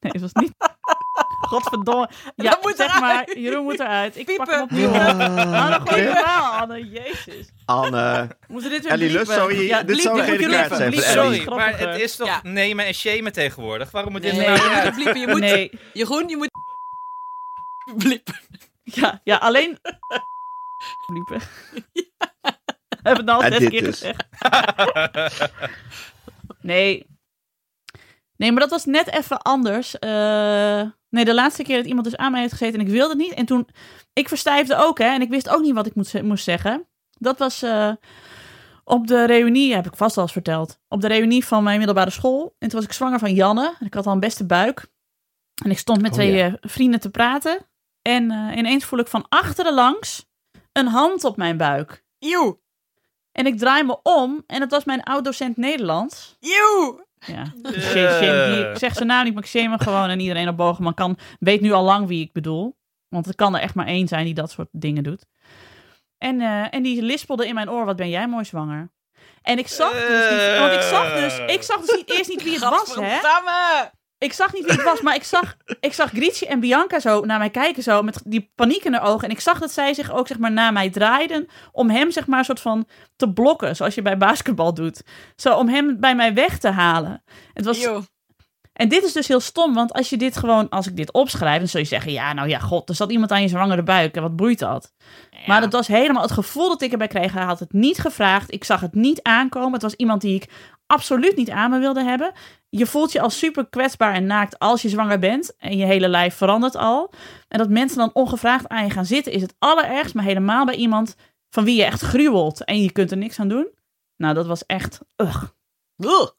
[0.00, 0.52] Nee, dat was niet.
[1.50, 2.08] Godverdomme.
[2.36, 3.26] Ja, Dat moet zeg eruit.
[3.26, 4.16] maar, Jeroen moet eruit.
[4.18, 4.88] Ik pak hem Piepen.
[4.88, 5.20] opnieuw op.
[5.20, 6.14] Ah, Anne, gooi wel,
[6.60, 6.88] Anne.
[6.88, 7.48] Jezus.
[7.64, 10.92] Anne, Moeten we dit weer Ellie Lust, zou je- dit zou een gele kaart zijn
[10.92, 12.40] Sorry, maar het is toch Ja.
[12.42, 13.90] nemen en shamen tegenwoordig?
[13.90, 15.20] Waarom moet dit Nee, nou bliepen.
[15.20, 16.50] Je moet, Nee, Jeroen, je moet
[17.96, 18.34] bliepen.
[18.82, 19.78] ja, ja, alleen...
[21.06, 21.40] Bliepen.
[23.04, 23.98] We hebben het al zes keer dus.
[24.00, 24.24] gezegd.
[26.60, 27.06] Nee.
[28.36, 29.98] Nee, maar dat was net even anders.
[29.98, 33.08] Eh, nee, de laatste keer dat iemand dus aan mij heeft gezeten en ik wilde
[33.08, 33.34] het niet.
[33.34, 33.68] En toen,
[34.12, 35.04] ik verstijfde ook, hè.
[35.04, 36.88] En ik wist ook niet wat ik moest, moest zeggen.
[37.18, 37.92] Dat was eh,
[38.84, 40.80] op de reunie, heb ik vast al eens verteld.
[40.88, 42.56] Op de reunie van mijn middelbare school.
[42.58, 43.74] En toen was ik zwanger van Janne.
[43.80, 44.86] En ik had al een beste buik.
[45.64, 46.46] En ik stond met Oh, twee ja.
[46.46, 47.66] eh, vrienden te praten.
[48.08, 50.26] En eh, ineens voel ik van achteren langs
[50.72, 52.04] een hand op mijn buik.
[52.18, 52.60] Eeuw.
[53.32, 56.36] En ik draai me om en het was mijn oud-docent Nederlands.
[56.40, 57.04] Eeuw.
[57.26, 60.08] Ja, shame, shame, die- ik zeg zijn naam niet, maar ik shame hem gewoon.
[60.08, 62.76] En iedereen op Bogenman kan, weet nu al lang wie ik bedoel.
[63.08, 65.26] Want er kan er echt maar één zijn die dat soort dingen doet.
[66.18, 68.92] En, eh, en die lispelde in mijn oor, wat ben jij mooi zwanger.
[69.42, 72.42] En ik zag dus niet, want ik zag dus, ik zag dus niet, eerst niet
[72.42, 73.16] wie het was, hè.
[74.24, 77.20] Ik zag niet wie het was, maar ik zag, ik zag Grietje en Bianca zo
[77.20, 79.24] naar mij kijken, zo met die paniek in haar ogen.
[79.24, 82.26] En ik zag dat zij zich ook zeg maar naar mij draaiden om hem zeg
[82.26, 85.02] maar soort van te blokken, zoals je bij basketbal doet.
[85.36, 87.22] Zo om hem bij mij weg te halen.
[87.52, 87.88] Het was,
[88.74, 91.58] en dit is dus heel stom, want als je dit gewoon, als ik dit opschrijf,
[91.58, 94.16] dan zul je zeggen, ja nou ja, god, er zat iemand aan je zwangere buik
[94.16, 94.92] en wat boeit dat?
[95.46, 97.32] Maar dat was helemaal het gevoel dat ik erbij kreeg.
[97.32, 98.52] Hij had het niet gevraagd.
[98.52, 99.72] Ik zag het niet aankomen.
[99.72, 100.48] Het was iemand die ik
[100.86, 102.32] absoluut niet aan me wilde hebben.
[102.76, 105.56] Je voelt je al super kwetsbaar en naakt als je zwanger bent.
[105.56, 107.12] En je hele lijf verandert al.
[107.48, 110.14] En dat mensen dan ongevraagd aan je gaan zitten is het allerergst.
[110.14, 111.16] Maar helemaal bij iemand
[111.50, 112.64] van wie je echt gruwelt.
[112.64, 113.68] En je kunt er niks aan doen.
[114.16, 115.00] Nou, dat was echt...
[115.16, 115.44] Ugh.
[115.96, 116.30] Ugh.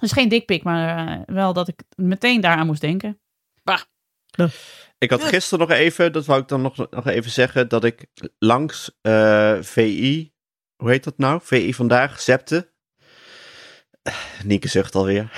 [0.00, 3.20] Dus geen dikpik, maar eh, wel dat ik meteen daaraan moest denken.
[4.98, 8.06] Ik had gisteren nog even, dat wou ik dan nog, nog even zeggen, dat ik
[8.38, 10.32] langs eh, VI,
[10.76, 11.40] hoe heet dat nou?
[11.42, 12.74] VI vandaag, zepte.
[14.44, 15.30] Nieke zucht alweer.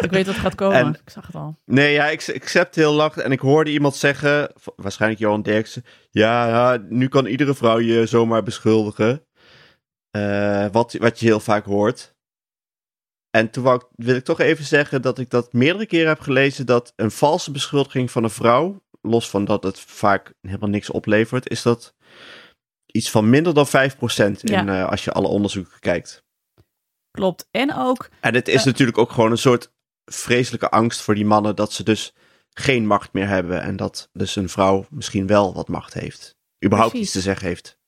[0.00, 0.76] Ik weet wat gaat komen.
[0.84, 1.58] En- ik zag het al.
[1.64, 6.48] Nee, ja, ik, ik heel lang en ik hoorde iemand zeggen, waarschijnlijk Johan Derksen, ja,
[6.48, 9.26] ja, nu kan iedere vrouw je zomaar beschuldigen.
[10.10, 12.14] Eh, wat, wat je heel vaak hoort.
[13.30, 16.66] En toen wou wil ik toch even zeggen dat ik dat meerdere keren heb gelezen,
[16.66, 21.50] dat een valse beschuldiging van een vrouw los van dat het vaak helemaal niks oplevert,
[21.50, 21.94] is dat
[22.86, 23.70] iets van minder dan 5%
[24.40, 24.66] in, Ja.
[24.82, 26.23] eh, als je alle onderzoeken kijkt.
[27.14, 27.48] Klopt.
[27.50, 28.68] En ook, En het is Ja.
[28.70, 29.72] natuurlijk ook gewoon een soort
[30.04, 32.12] vreselijke angst voor die mannen dat ze dus
[32.50, 36.36] geen macht meer hebben en dat dus een vrouw misschien wel wat macht heeft.
[36.64, 37.14] Überhaupt Precies.
[37.14, 37.78] iets te zeggen heeft.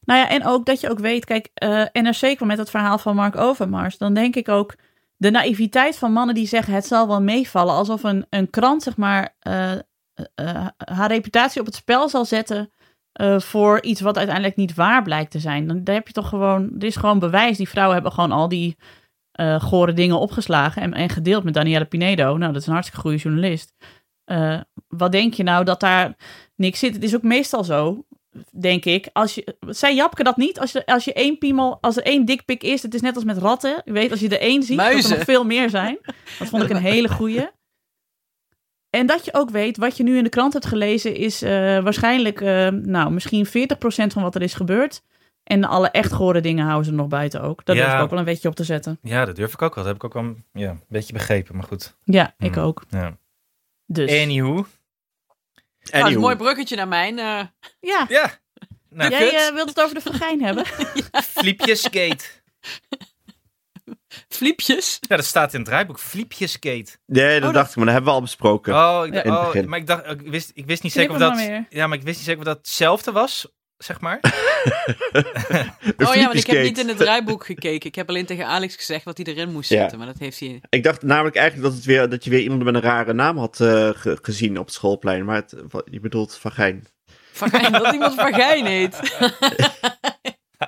[0.00, 2.98] nou ja, en ook dat je ook weet, kijk, eh NRC kwam met het verhaal
[2.98, 3.98] van Mark Overmars.
[3.98, 4.74] Dan denk ik ook
[5.16, 7.74] de naïviteit van mannen die zeggen het zal wel meevallen.
[7.74, 9.72] Alsof een, een krant, zeg maar, eh,
[10.34, 12.72] eh, haar reputatie op het spel zal zetten
[13.12, 15.66] eh, voor iets wat uiteindelijk niet waar blijkt te zijn.
[15.66, 17.56] Dan daar heb je toch gewoon, er is gewoon bewijs.
[17.56, 18.76] Die vrouwen hebben gewoon al die
[19.30, 22.36] eh gore dingen opgeslagen en, en gedeeld met Danielle Pinedo.
[22.36, 23.74] Nou, dat is een hartstikke goede journalist.
[24.24, 26.16] Eh, wat denk je nou dat daar
[26.56, 26.94] niks zit?
[26.94, 28.04] Het is ook meestal zo,
[28.60, 29.08] denk ik.
[29.12, 30.60] Als je, zei Japke dat niet?
[30.60, 33.24] Als je, als je één piemel, als er één dikpik is, het is net als
[33.24, 33.82] met ratten.
[33.84, 35.10] Je weet, als je er één ziet, dat Muizen.
[35.10, 35.98] er nog veel meer zijn.
[36.38, 37.46] Dat vond ik een hele goeie.
[38.90, 41.50] En dat je ook weet, wat je nu in de krant hebt gelezen, is eh,
[41.78, 45.02] waarschijnlijk, eh, nou, misschien 40% van wat er is gebeurd.
[45.44, 47.64] En alle echt gore dingen houden ze er nog buiten ook.
[47.64, 47.82] Daar Ja.
[47.84, 48.98] durf ik ook wel een wetje op te zetten.
[49.02, 49.84] Ja, dat durf ik ook wel.
[49.84, 51.96] Dat heb ik ook wel ja, een beetje begrepen, maar goed.
[52.04, 52.62] Ja, ik Hmm.
[52.64, 52.82] ook.
[52.88, 53.16] Ja.
[53.86, 54.52] Dus, Anywho.
[54.52, 54.68] Nou, dat
[55.82, 56.20] is een Anywho.
[56.20, 57.18] mooi bruggetje naar mijn.
[57.18, 57.40] eh,
[57.80, 58.04] ja.
[58.08, 58.30] Ja.
[58.90, 60.66] Nou, Jij wilt het over de vagijn hebben?
[61.36, 62.24] Fliepjesgate.
[64.34, 64.98] fliepjes.
[65.00, 65.98] Ja, dat staat in het draaiboek.
[65.98, 66.90] Fliepjesgate.
[67.06, 68.74] Nee, dat Oh, dacht ik, maar dat hebben we al besproken.
[68.74, 69.22] Oh, ik, Ja.
[69.24, 71.48] In het oh maar ik dacht, ik wist, ik wist niet zeker of dat.
[71.70, 73.46] Ja, maar ik wist niet zeker of dat hetzelfde was,
[73.78, 74.20] zeg maar.
[75.96, 77.88] Oh ja, want ik heb niet in het draaiboek gekeken.
[77.88, 79.80] Ik heb alleen tegen Alex gezegd wat hij erin moest Ja.
[79.80, 79.98] zetten.
[79.98, 80.60] Maar dat heeft hij.
[80.68, 83.38] Ik dacht namelijk eigenlijk dat, het weer, dat je weer iemand met een rare naam
[83.38, 85.24] had eh, ge- gezien op het schoolplein.
[85.24, 86.86] Maar het, wat- je bedoelt vagijn.
[87.32, 88.98] Vagijn, dat iemand vagijn heet.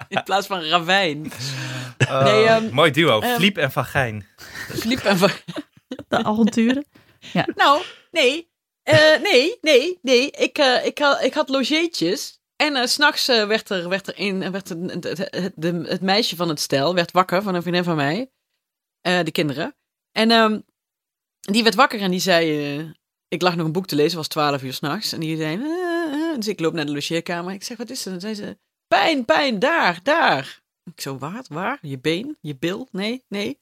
[0.09, 1.33] In plaats van ravijn.
[2.09, 3.21] Oh, Nee, ehm, mooi duo.
[3.21, 4.27] ehm, Fliep en Vagijn.
[4.69, 5.43] Fliep en vagijn.
[6.09, 6.85] De avonturen?
[7.55, 8.51] Nou, nee.
[8.83, 10.31] Eh, nee, nee, nee.
[10.31, 12.41] Ik, eh, ik, had, ik had logeetjes.
[12.57, 15.53] En eh, s s'nachts eh, werd er, werd er een, werd er, het, het, het,
[15.57, 18.31] de- het meisje van het stel werd wakker van een vriendin van mij.
[19.01, 19.77] Eh, de kinderen.
[20.13, 20.61] En ehm,
[21.41, 22.77] die werd wakker en die zei...
[22.79, 22.85] eh,
[23.29, 25.13] ik lag nog een boek te lezen, het was twaalf uur s'nachts.
[25.13, 25.57] En die zei...
[25.57, 26.37] eh, eh.
[26.37, 27.53] dus ik loop naar de logeerkamer.
[27.55, 28.11] Ik zeg, wat is er?
[28.11, 28.59] Dan zei ze...
[28.93, 30.63] Pijn, pijn, daar, daar.
[30.85, 31.79] Ik zo, waar, waar?
[31.83, 32.39] Je been?
[32.41, 32.89] Je bil?
[32.91, 33.61] Nee, nee.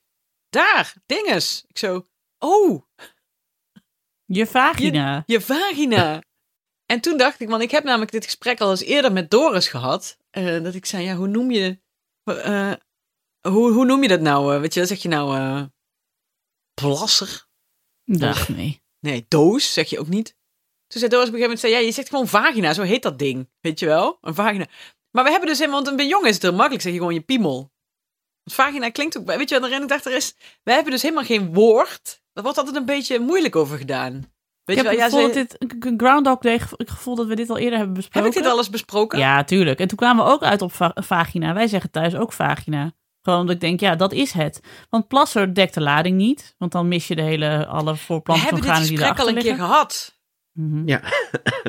[0.48, 1.64] Daar, dinges.
[1.68, 2.06] Ik zo,
[2.38, 2.82] oh,
[4.24, 5.22] Je vagina.
[5.26, 6.22] je vagina.
[6.86, 9.68] En toen dacht ik, want ik heb namelijk dit gesprek al eens eerder met Doris
[9.68, 10.18] gehad.
[10.30, 11.78] eh, dat ik zei, ja, hoe noem je...
[12.24, 12.72] eh,
[13.48, 14.54] hoe, hoe noem je dat nou?
[14.54, 15.68] eh, weet je, zeg je nou...
[16.74, 17.46] plasser?
[18.04, 18.82] Dag, nee.
[18.98, 20.36] Nee, doos zeg je ook niet.
[20.86, 23.02] Toen zei Doris op een gegeven moment, zei, ja, je zegt gewoon vagina, zo heet
[23.02, 23.50] dat ding.
[23.60, 24.18] Weet je wel?
[24.20, 24.66] Een vagina.
[25.10, 27.14] Maar we hebben dus helemaal, want bij jongen is het heel makkelijk, zeg je gewoon
[27.14, 27.72] je piemel.
[28.42, 29.82] Want vagina klinkt ook, weet je wat erin?
[29.82, 32.22] Ik dacht, er is, wij hebben dus helemaal geen woord.
[32.32, 34.12] Daar wordt altijd een beetje moeilijk over gedaan.
[34.64, 35.06] Weet Ik heb je wel?
[35.06, 37.50] het Ja, gevoel, ze- dat dit, een Groundhog Day, gevo- ik gevoel dat we dit
[37.50, 38.30] al eerder hebben heb besproken.
[38.30, 39.18] ik dit al eens besproken?
[39.18, 39.78] Ja, tuurlijk.
[39.80, 41.54] En toen kwamen we ook uit op va- vagina.
[41.54, 42.92] Wij zeggen thuis ook vagina.
[43.22, 44.60] Gewoon omdat ik denk, ja, dat is het.
[44.90, 46.54] Want plasser dekt de lading niet.
[46.58, 49.18] Want dan mis je de hele, alle we voorplanten hebben van dit granen die gesprek
[49.20, 49.66] al een keer liggen.
[49.66, 50.18] gehad.
[50.52, 50.98] Mhm.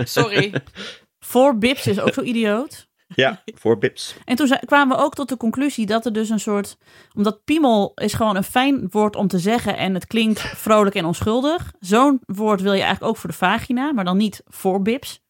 [0.03, 0.53] Sorry.
[1.25, 2.89] Voor bips is ook zo idioot.
[3.15, 4.15] Ja, voor bips.
[4.25, 6.77] En toen kwamen we ook tot de conclusie dat er dus een soort...
[7.15, 11.05] Omdat piemel is gewoon een fijn woord om te zeggen en het klinkt vrolijk en
[11.05, 11.73] onschuldig.
[11.79, 15.21] Zo'n woord wil je eigenlijk ook voor de vagina, maar dan niet voor bips.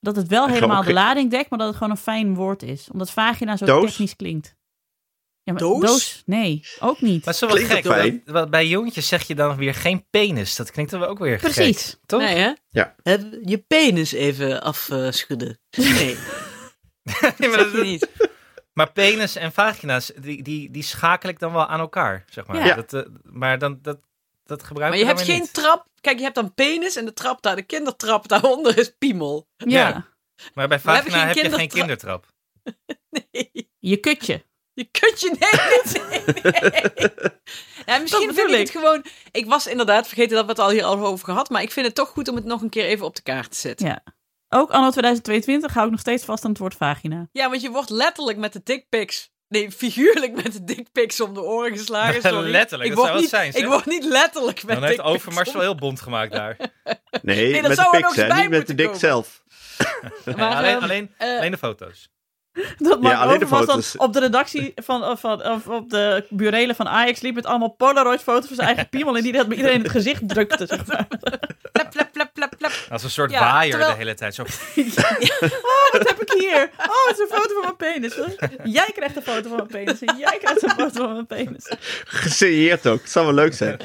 [0.00, 2.88] Dat het wel helemaal de lading dekt, maar dat het gewoon een fijn woord is.
[2.92, 3.84] Omdat vagina zo Doos?
[3.90, 4.56] technisch klinkt.
[5.44, 6.22] Ja, maar Doos?
[6.26, 7.24] Nee, ook niet.
[7.24, 8.20] Maar zo wel Klinkt gek.
[8.24, 10.56] want Bij jongetjes zeg je dan weer geen penis.
[10.56, 11.52] Dat klinkt dan wel ook weer gek.
[11.52, 11.98] Precies.
[12.06, 12.20] Toch?
[12.20, 12.52] Nee, hè?
[12.68, 12.94] Ja.
[13.02, 15.58] Heb Je penis even afschudden.
[15.76, 16.16] Nee,
[17.38, 18.08] Nee, maar, dat- niet.
[18.72, 22.66] maar penis en vagina's, die, die, die schakel ik dan wel aan elkaar, zeg maar.
[22.66, 22.74] Ja.
[22.74, 23.98] Dat, eh, maar dan, dat,
[24.44, 25.52] dat gebruik Maar je hebt geen niet.
[25.54, 25.86] trap.
[26.00, 29.48] Kijk, je hebt dan penis en de trap daar, de kindertrap daaronder is piemel.
[29.56, 30.06] Ja, Ja.
[30.54, 32.26] Maar bij vagina heb je geen kindertrap.
[33.10, 34.44] Nee, je kutje.
[34.72, 36.02] je kunt je nee.
[36.52, 37.10] Nee.
[37.86, 39.04] Ja, misschien Dat vind ik het gewoon...
[39.30, 41.86] Ik was inderdaad vergeten dat we het al hier al over gehad, maar ik vind
[41.86, 43.86] het toch goed om het nog een keer even op de kaart te zetten.
[43.86, 44.02] Ja.
[44.54, 47.28] Ook anno 2022 hou ik nog steeds vast aan het woord vagina.
[47.32, 49.30] Ja, want je wordt letterlijk met de dickpics...
[49.48, 52.22] Nee, figuurlijk met de dickpics om de oren geslagen.
[52.30, 52.50] Sorry.
[52.50, 53.62] Letterlijk, ik dat zou wat niet, zijn, zeg.
[53.62, 56.56] Ik word niet letterlijk met Dan heeft Overmars wel heel bond gemaakt daar.
[57.22, 59.00] Nee, dat met de zou pics, Niet met de dik komen.
[59.00, 59.42] zelf.
[60.36, 62.10] Maar, alleen, ehm, alleen, eh, alleen de foto's.
[62.78, 63.96] Dat Mark alleen de Overmars dan foto's.
[63.96, 67.70] op de redactie van, of, van, of op de burelen van Ajax liep met allemaal
[67.70, 70.66] Polaroid foto's van zijn eigen piemel en die dat bij iedereen in het gezicht drukte.
[70.66, 71.06] Zeg maar.
[71.72, 72.70] plap, plap, plap, plap, plap.
[72.70, 72.92] heb...
[72.92, 74.34] Als een soort Ja, waaier terwijl- de hele tijd.
[74.34, 76.70] Zo, Oh, wat heb ik hier?
[76.78, 78.14] Oh, het is een foto van mijn penis.
[78.64, 80.00] Jij krijgt een foto van mijn penis.
[80.00, 81.72] En jij krijgt een foto van mijn penis.
[82.04, 83.00] Gesigneerd ook.
[83.00, 83.76] Het zou wel leuk zijn.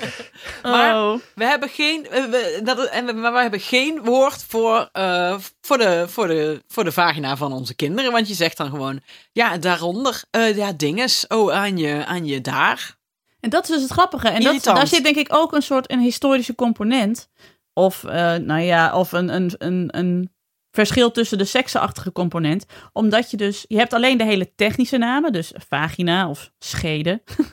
[0.64, 1.20] Maar- Oh.
[1.36, 5.78] We hebben geen, we, dat, en we, maar we hebben geen woord voor, eh, voor,
[5.78, 8.12] de, voor, de, voor de vagina van onze kinderen.
[8.12, 9.02] Want je zegt dan gewoon,
[9.32, 12.98] ja, daaronder, eh, ja, dinges, oh, aan je, aan je daar.
[13.40, 14.28] En dat is dus het grappige.
[14.28, 17.30] En dat, daar zit denk ik ook een soort een historische component.
[17.74, 20.36] Of, eh, nou ja, of een, een, een, een
[20.72, 22.66] verschil tussen de seksenachtige component.
[22.94, 25.32] Omdat je dus, je hebt alleen de hele technische namen.
[25.32, 27.24] Dus vagina of schede.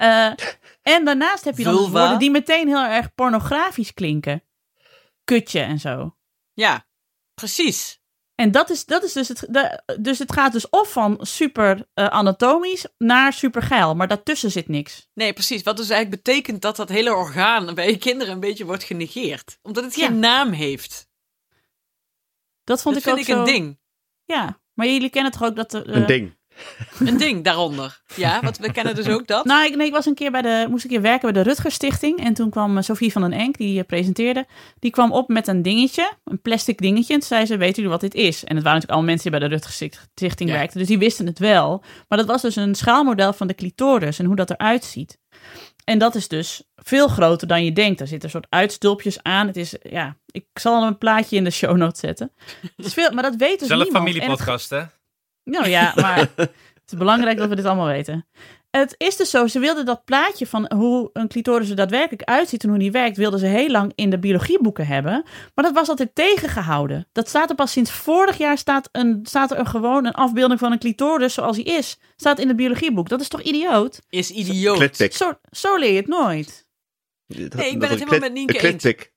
[0.00, 0.32] Eh,
[0.82, 1.98] en daarnaast heb je dan Vulva.
[2.00, 4.42] woorden die meteen heel erg pornografisch klinken.
[5.24, 6.16] Kutje en zo.
[6.52, 6.86] Ja,
[7.34, 7.99] precies.
[8.40, 9.46] En dat is, dat is dus het.
[9.48, 13.94] De, dus het gaat dus of van super eh, anatomisch naar super geil.
[13.94, 15.08] Maar daartussen zit niks.
[15.14, 15.62] Nee, precies.
[15.62, 19.58] Wat dus eigenlijk betekent dat dat hele orgaan bij je kinderen een beetje wordt genegeerd.
[19.62, 20.18] Omdat het geen Ja.
[20.18, 21.08] naam heeft.
[22.64, 23.54] Dat vond dat ik vind ook ik zo.
[23.54, 23.78] een ding.
[24.24, 26.38] Ja, maar jullie kennen toch ook dat eh, Een ding.
[26.98, 28.00] Een ding daaronder.
[28.14, 29.44] Ja, want we kennen dus ook dat.
[29.44, 31.48] Nou, ik, nee, ik was een keer bij de, moest een keer werken bij de
[31.48, 32.18] Rutger Stichting.
[32.24, 34.46] En toen kwam eh, Sophie van den Enk, die eh, presenteerde.
[34.78, 37.12] Die kwam op met een dingetje, een plastic dingetje.
[37.14, 38.44] En toen zei ze, weten jullie wat dit is?
[38.44, 40.56] En het waren natuurlijk allemaal mensen die bij de Rutger Sticht- Stichting Ja.
[40.56, 40.78] werkten.
[40.78, 41.82] Dus die wisten het wel.
[42.08, 45.18] Maar dat was dus een schaalmodel van de clitoris en hoe dat eruit ziet.
[45.84, 48.00] En dat is dus veel groter dan je denkt.
[48.00, 49.46] Er zitten soort uitstulpjes aan.
[49.46, 52.32] Het is, ja, ik zal een plaatje in de show notes zetten.
[52.76, 54.04] Het is veel, maar dat weet dus zelf niemand.
[54.08, 54.82] Familiepodcast, hè?
[55.44, 56.52] Nou ja, maar het
[56.86, 58.26] is belangrijk dat we dit allemaal weten.
[58.70, 62.62] Het is dus zo, ze wilden dat plaatje van hoe een clitoris er daadwerkelijk uitziet
[62.62, 65.24] en hoe die werkt, wilden ze heel lang in de biologieboeken hebben.
[65.54, 67.08] Maar dat was altijd tegengehouden.
[67.12, 70.60] Dat staat er pas sinds vorig jaar staat, een, staat er een, gewoon een afbeelding
[70.60, 71.98] van een clitoris zoals hij is.
[72.16, 73.08] Staat in het biologieboek.
[73.08, 74.00] Dat is toch idioot?
[74.08, 74.96] Is idioot.
[74.96, 76.68] Zo, zo leer je het nooit.
[77.26, 79.12] Nee, ik ben het helemaal met Nienke Een klitpik.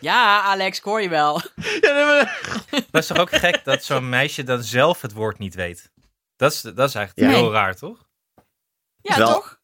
[0.00, 1.40] Ja, Alex, ik hoor je wel.
[1.80, 2.40] Ja, nee, maar-
[2.90, 5.92] Dat is toch ook gek dat zo'n meisje dan zelf het woord niet weet?
[6.36, 7.36] Dat is, dat is eigenlijk Ja.
[7.38, 8.08] heel raar, toch?
[9.02, 9.60] Ja, toch?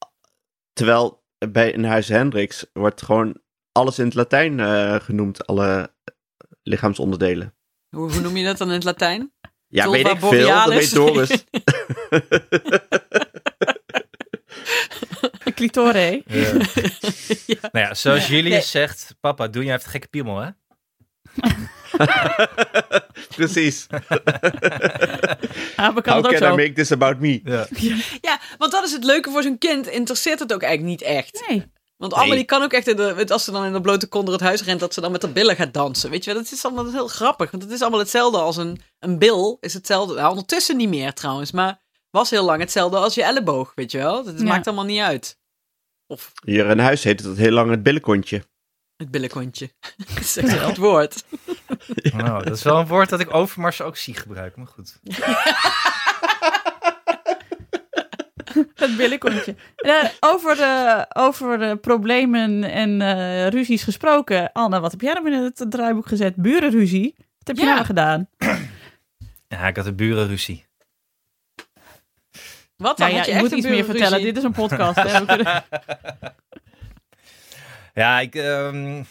[0.73, 3.41] Terwijl bij in Huis Hendricks wordt gewoon
[3.73, 5.47] alles in het Latijn eh, genoemd.
[5.47, 5.95] Alle
[6.63, 7.55] lichaamsonderdelen.
[7.97, 9.33] Hoe, hoe noem je dat dan in het Latijn?
[9.67, 10.49] Ja, weet ik veel.
[10.49, 11.31] Dat weet Doris.
[15.45, 16.23] Een clitoris.
[17.73, 18.63] Nou ja, zoals Julius Nee.
[18.63, 20.49] zegt, papa, doe je heeft een gekke piemel, hè?
[23.37, 23.87] Precies.
[25.77, 26.57] Ah, we kan How het ook can I zo.
[26.57, 27.41] make this about me?
[27.45, 27.67] Ja.
[28.21, 29.87] Ja, want dat is het leuke voor zo'n kind.
[29.87, 31.45] Interesseert het ook eigenlijk niet echt.
[31.49, 31.65] Nee.
[31.97, 32.25] Want Nee.
[32.25, 34.45] Amelie kan ook echt, in de, als ze dan in de blote kont door het
[34.45, 36.11] huis rent, dat ze dan met haar billen gaat dansen.
[36.11, 37.51] Weet je wel, dat is allemaal heel grappig.
[37.51, 39.57] Want het is allemaal hetzelfde als een, een bil.
[39.61, 40.15] Is hetzelfde.
[40.15, 41.81] Nou, ondertussen niet meer trouwens, maar
[42.11, 43.73] was heel lang hetzelfde als je elleboog.
[43.75, 44.45] Weet je wel, dat Ja.
[44.47, 45.39] maakt allemaal niet uit.
[46.07, 48.43] Of Hier in huis heette dat heel lang het billenkontje.
[48.97, 49.71] het billenkontje.
[50.15, 51.25] dat is echt een goed woord.
[52.17, 54.99] Nou, dat is wel een woord dat ik Overmars ook zie gebruiken, maar goed.
[58.75, 59.55] Het billenkontje.
[60.21, 64.53] Over, de, over de problemen en eh, ruzies gesproken.
[64.53, 66.37] Anne, wat heb jij dan in het draaiboek gezet?
[66.37, 67.15] Burenruzie.
[67.19, 67.75] Wat heb je Ja.
[67.75, 68.29] nou gedaan?
[69.49, 70.67] Ja, ik had een burenruzie.
[72.81, 73.07] Wat dan?
[73.11, 74.23] Nou ja, Had je moet iets meer vertellen.
[74.23, 74.97] Dit is een podcast.
[74.97, 75.25] Hè?
[75.25, 75.65] Kunnen-
[77.95, 79.03] Ja, ik, ehm,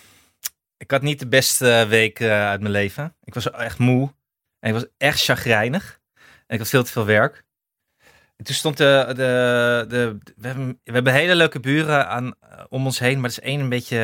[0.78, 3.16] ik had niet de beste week eh, uit mijn leven.
[3.24, 4.14] Ik was echt moe.
[4.60, 6.00] En ik was echt chagrijnig.
[6.48, 7.46] En ik had veel te veel werk.
[8.38, 9.04] En toen stond de...
[9.08, 13.16] de, de we, hebben, we hebben hele leuke buren aan, eh, om ons heen.
[13.20, 14.00] Maar er is één een beetje...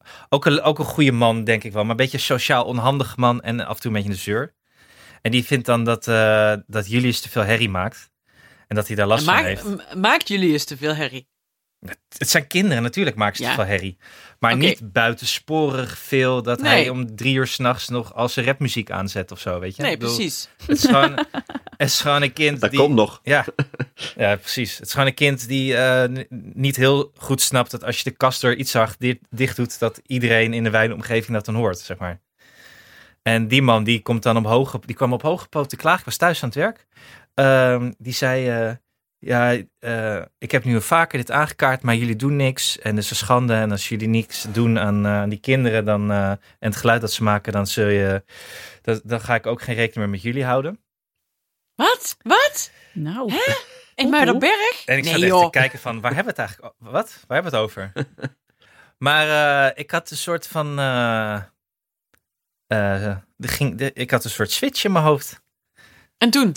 [0.00, 1.82] eh, ook, een, ook een goede man, denk ik wel.
[1.82, 3.42] Maar een beetje sociaal onhandig man.
[3.42, 4.54] En af en toe een beetje een zeur.
[5.22, 8.10] En die vindt dan dat, eh dat Julius te veel herrie maakt.
[8.66, 9.64] En dat hij daar last van heeft.
[9.64, 11.28] Maakt, m- maakt Julius te veel herrie?
[12.18, 13.48] Het zijn kinderen, natuurlijk maken ze Ja.
[13.48, 13.96] te veel herrie.
[14.38, 16.72] Maar niet buitensporig veel dat Nee.
[16.72, 19.82] hij om drie uur s'nachts nog als rapmuziek aanzet of zo, weet je?
[19.82, 20.48] Nee, Ik bedoel, precies.
[20.66, 21.12] Het is gewoon,
[21.76, 22.80] het is gewoon een kind Dat die...
[22.80, 23.20] komt nog.
[23.22, 23.44] Ja,
[24.16, 24.76] ja, precies.
[24.78, 28.10] Het is gewoon een kind die eh, niet heel goed snapt dat als je de
[28.16, 31.78] kastdeur iets zag di- dicht doet, dat iedereen in de wijde omgeving dat dan hoort,
[31.78, 32.20] zeg maar.
[33.22, 35.98] En die man die komt dan op hoge, die kwam op hoge poot te klagen.
[35.98, 36.86] Ik was thuis aan het werk.
[37.36, 38.74] Ehm, die zei, eh,
[39.18, 42.78] ja, eh, ik heb nu vaker dit aangekaart, maar jullie doen niks.
[42.78, 43.54] En het is een schande.
[43.54, 47.00] En als jullie niks doen aan, eh, aan die kinderen dan, eh, en het geluid
[47.00, 48.24] dat ze maken, dan zul je,
[48.82, 50.80] dan, dan ga ik ook geen rekening meer met jullie houden.
[51.74, 52.16] Wat?
[52.22, 52.70] Wat?
[52.92, 53.32] nou,
[53.94, 54.82] In Muiderberg?
[54.86, 55.44] En ik nee, zat joh.
[55.44, 57.24] te kijken van, waar hebben we het eigenlijk o- Wat?
[57.26, 57.92] Waar hebben we het over?
[59.06, 59.28] maar
[59.68, 60.78] eh, ik had een soort van...
[60.78, 61.34] eh,
[62.66, 63.06] eh,
[63.38, 65.42] er ging, de, ik had een soort switch in mijn hoofd.
[66.18, 66.54] En toen?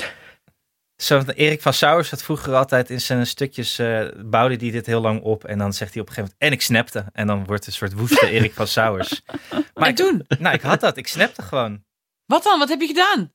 [1.02, 5.02] Zo, Erik van Sauers had vroeger altijd in zijn stukjes, eh, bouwde hij dit heel
[5.02, 5.44] lang op.
[5.46, 7.06] En dan zegt hij op een gegeven moment, en ik snapte.
[7.14, 9.22] En dan wordt het een soort woeste Erik van Sauers.
[9.50, 10.26] Maar En ik, toen?
[10.40, 10.98] nou, ik had dat.
[10.98, 11.84] Ik snapte gewoon.
[12.26, 12.60] Wat dan?
[12.60, 13.34] Wat heb je gedaan?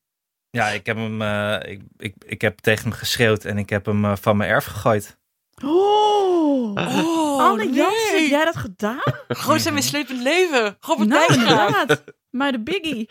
[0.51, 3.87] Ja, ik heb hem, eh, ik, ik, ik heb tegen hem geschreeuwd en ik heb
[3.87, 5.19] hem eh, van mijn erf gegooid.
[5.65, 9.03] Oh, Oh, Anne Jans, heb jij dat gedaan?
[9.29, 10.77] Gewoon zijn mislepend leven.
[10.81, 12.05] Robert nou, inderdaad.
[12.31, 13.11] Maar de biggie.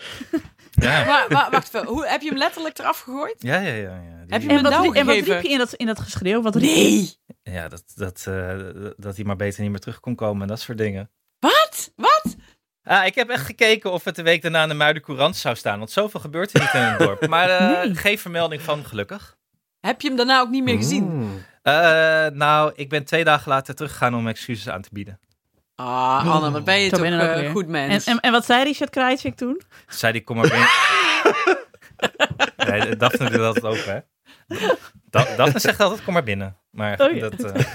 [0.71, 3.35] Ja, Maar, maar wacht even, hoe, heb je hem letterlijk eraf gegooid?
[3.37, 3.73] ja, ja.
[3.73, 4.22] ja, ja.
[4.33, 6.41] Heb je En hem wat, nou en wat riep je in dat, in dat geschreeuw?
[6.41, 6.53] Wat?
[6.55, 7.13] Nee.
[7.43, 8.57] Ja, dat, dat, eh,
[8.97, 11.09] dat hij maar beter niet meer terug kon komen en dat soort dingen.
[11.39, 11.91] Wat?
[11.95, 12.35] Wat?
[12.83, 15.55] Ah, ik heb echt gekeken of het de week daarna in de Muiden Courant zou
[15.55, 15.77] staan.
[15.77, 17.27] Want zoveel gebeurt er niet in het dorp.
[17.27, 17.95] Maar eh, Nee.
[17.95, 19.37] geen vermelding van, gelukkig.
[19.79, 21.03] Heb je hem daarna ook niet meer gezien?
[21.03, 21.43] Mm.
[21.61, 21.73] Eh,
[22.27, 25.19] nou, ik ben twee dagen later teruggegaan om excuses aan te bieden.
[25.75, 27.49] Ah, Anne, wat ben je toch ook weer.
[27.49, 28.03] goed En, mens.
[28.05, 29.61] en, en wat zei Richard Krajicek toen?
[29.87, 30.69] Zei die, kom maar binnen.
[32.79, 33.99] nee, Daphne doet altijd open, hè?
[35.09, 36.57] Da Daphne zegt altijd, kom maar binnen.
[36.69, 37.29] Maar Oh ja.
[37.29, 37.43] dat...
[37.43, 37.65] eh,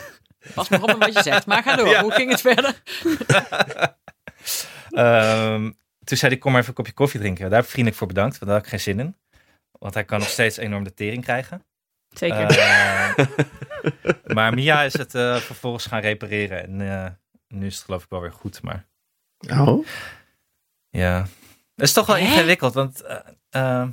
[0.54, 1.46] Pas maar op met wat je zegt.
[1.46, 1.88] Maar ga door.
[1.94, 2.02] Ja.
[2.02, 2.82] Hoe ging het verder?
[4.90, 5.70] Ehm,
[6.04, 7.44] toen zei hij, kom maar even een kopje koffie drinken.
[7.44, 9.16] Daar heb ik vriendelijk voor bedankt, want daar had ik geen zin in.
[9.78, 11.62] Want hij kan nog steeds enorm de tering krijgen.
[12.08, 12.58] Zeker.
[12.58, 13.14] Eh,
[14.34, 16.62] maar Mia is het eh, vervolgens gaan repareren.
[16.62, 17.10] En eh,
[17.48, 18.62] nu is het geloof ik wel weer goed.
[18.62, 18.86] Maar
[19.58, 19.86] Oh.
[20.90, 21.20] ja,
[21.74, 22.22] het is toch wel Hè?
[22.22, 22.74] ingewikkeld.
[22.74, 23.18] Want eh,
[23.50, 23.88] eh,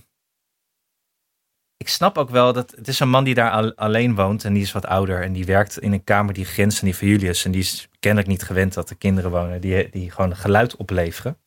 [1.86, 4.44] ik snap ook wel dat het is een man die daar al- alleen woont.
[4.44, 5.22] En die is wat ouder.
[5.22, 7.46] En die werkt in een kamer die grenst aan die van Julius.
[7.46, 11.38] En die is kennelijk niet gewend dat er kinderen wonen die, die gewoon geluid opleveren.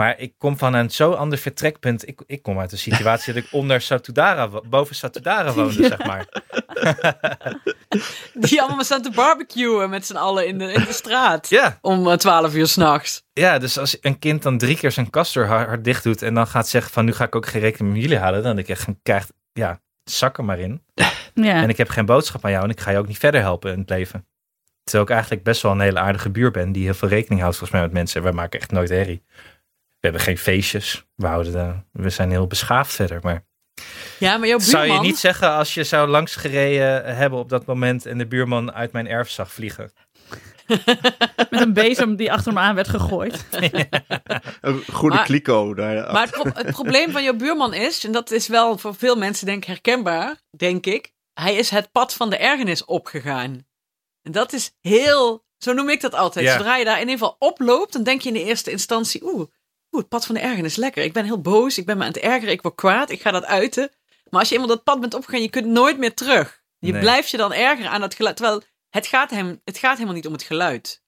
[0.00, 2.08] Maar ik kom van een zo ander vertrekpunt.
[2.08, 5.88] Ik, ik kom uit een situatie dat ik onder Satudara, boven Satudara woonde, Ja.
[5.88, 6.26] zeg maar.
[8.48, 11.48] Die allemaal staan te barbecuen met z'n allen in de, in de straat.
[11.48, 13.22] Ja, Om eh, 12 uur s'nachts.
[13.32, 16.22] ja, dus als een kind dan drie keer zijn kast door hard, hard dicht doet
[16.22, 18.56] en dan gaat zeggen van nu ga ik ook geen rekening met jullie halen, dan
[18.56, 20.82] denk ik echt, krijgt, ja, zak er maar in.
[21.34, 21.62] ja.
[21.62, 23.72] En ik heb geen boodschap aan jou en ik ga je ook niet verder helpen
[23.72, 24.26] in het leven.
[24.82, 27.56] Terwijl ik eigenlijk best wel een hele aardige buur ben die heel veel rekening houdt
[27.56, 28.22] volgens mij met mensen.
[28.22, 29.22] Wij maken echt nooit herrie.
[30.00, 31.04] We hebben geen feestjes.
[31.14, 33.18] We, houden de, we zijn heel beschaafd verder.
[33.22, 33.44] Maar
[34.18, 34.86] Ja, maar jouw buurman...
[34.86, 38.72] zou je niet zeggen als je zou langsgereden hebben op dat moment en de buurman
[38.72, 39.92] uit mijn erf zag vliegen?
[41.50, 43.44] Met een bezem die achter hem aan werd gegooid.
[44.60, 45.74] Een goede Maar- kliko.
[45.74, 48.94] Daar, Maar het, pro- het probleem van jouw buurman is, en dat is wel voor
[48.94, 53.66] veel mensen denk ik herkenbaar, denk ik, hij is het pad van de ergernis opgegaan.
[54.22, 56.44] En dat is heel, zo noem ik dat altijd.
[56.46, 56.56] Ja.
[56.56, 59.46] Zodra je daar in ieder geval oploopt, dan denk je in de eerste instantie, oeh,
[59.92, 61.02] oeh, het pad van de ergernis, lekker.
[61.04, 63.30] Ik ben heel boos, ik ben me aan het ergeren, ik word kwaad, ik ga
[63.30, 63.90] dat uiten.
[64.30, 66.62] Maar als je eenmaal dat pad bent opgegaan, je kunt nooit meer terug.
[66.78, 67.00] Je Nee.
[67.00, 68.36] blijft je dan ergeren aan dat geluid.
[68.36, 71.02] Terwijl het gaat, hem, het gaat helemaal niet om het geluid.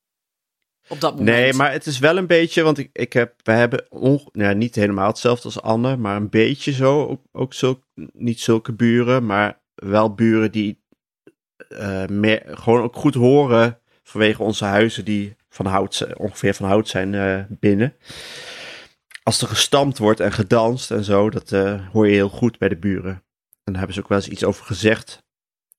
[0.88, 1.36] Op dat moment.
[1.36, 4.54] Nee, maar het is wel een beetje, want ik, ik heb, we hebben onge- nou,
[4.54, 7.06] niet helemaal hetzelfde als Anne, maar een beetje zo.
[7.06, 10.82] Ook, ook zulk, niet zulke buren, maar wel buren die
[11.68, 16.88] eh, meer, gewoon ook goed horen vanwege onze huizen die van hout, ongeveer van hout
[16.88, 17.94] zijn eh, binnen.
[19.22, 22.68] Als er gestampt wordt en gedanst en zo, dat eh, hoor je heel goed bij
[22.68, 23.12] de buren.
[23.64, 25.22] En daar hebben ze ook wel eens iets over gezegd.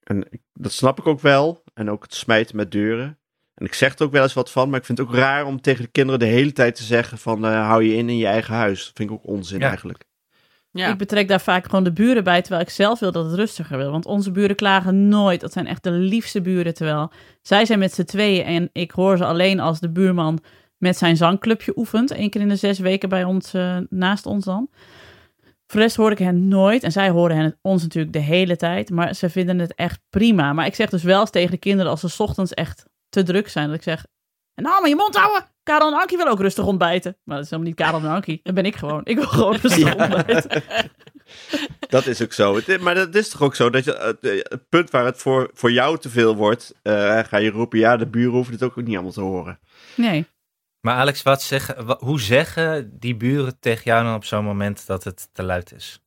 [0.03, 1.63] En ik- dat snap ik ook wel.
[1.73, 3.17] En ook het smijten met deuren.
[3.55, 5.45] En ik zeg er ook wel eens wat van, maar ik vind het ook raar
[5.45, 8.17] om tegen de kinderen de hele tijd te zeggen van eh, hou je in in
[8.17, 8.85] je eigen huis.
[8.85, 9.67] Dat vind ik ook onzin Ja.
[9.67, 10.03] eigenlijk.
[10.71, 10.91] ja.
[10.91, 13.77] Ik betrek daar vaak gewoon de buren bij, terwijl ik zelf wil dat het rustiger
[13.77, 13.91] wil.
[13.91, 15.41] Want onze buren klagen nooit.
[15.41, 16.73] Dat zijn echt de liefste buren.
[16.73, 20.39] Terwijl zij zijn met z'n tweeën en ik hoor ze alleen als de buurman
[20.84, 22.11] met zijn zangclubje oefent.
[22.11, 24.69] Eén keer in de zes weken bij ons, eh, naast ons dan.
[25.67, 26.84] Voor de rest hoor ik hen nooit.
[26.84, 28.89] En zij horen hen, ons natuurlijk de hele tijd.
[28.89, 30.53] Maar ze vinden het echt prima.
[30.53, 33.23] Maar ik zeg dus wel eens tegen de kinderen als ze 's ochtends echt te
[33.23, 33.67] druk zijn.
[33.67, 34.05] Dat ik zeg,
[34.53, 35.51] en nou maar je mond houden.
[35.63, 37.17] Karel en Ankie wil ook rustig ontbijten.
[37.23, 38.39] Maar dat is helemaal niet Karel en Ankie.
[38.43, 39.01] Dat ben ik gewoon.
[39.03, 40.63] Ik wil gewoon rustig ontbijten.
[41.89, 42.59] Dat is ook zo.
[42.79, 45.71] Maar dat is toch ook zo dat je, eh, het punt waar het voor, voor
[45.71, 48.93] jou te veel wordt, eh, ga je roepen, ja, de buren hoeven het ook niet
[48.93, 49.59] allemaal te horen.
[49.95, 50.25] Nee.
[50.86, 55.03] Maar Alex, wat zeggen, hoe zeggen die buren tegen jou dan op zo'n moment dat
[55.03, 56.01] het te luid is?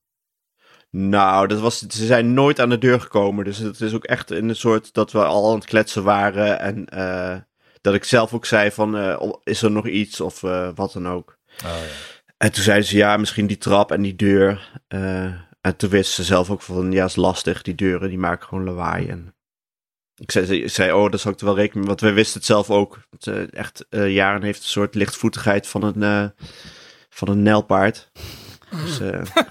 [0.91, 3.45] Nou, dat was, ze zijn nooit aan de deur gekomen.
[3.45, 6.61] Dus het is ook echt in een soort dat we al aan het kletsen waren.
[6.61, 7.37] En eh,
[7.81, 11.09] dat ik zelf ook zei van, eh, is er nog iets of eh, wat dan
[11.09, 11.39] ook.
[11.65, 12.25] Oh, ja.
[12.37, 14.81] En toen zeiden ze, ja, misschien die trap en die deur.
[15.61, 17.63] En toen wisten ze zelf ook van, ja, is lastig.
[17.63, 19.09] Die deuren, die maken gewoon lawaai.
[19.09, 19.35] En
[20.17, 21.87] ik zei, ik zei oh, dat zou ik er wel rekenen mee.
[21.87, 23.01] Want wij wisten het zelf ook.
[23.11, 26.45] Het, eh, echt, eh, Jaren heeft een soort lichtvoetigheid van een, eh,
[27.09, 28.11] van een nijlpaard.
[28.71, 29.21] Dus, eh,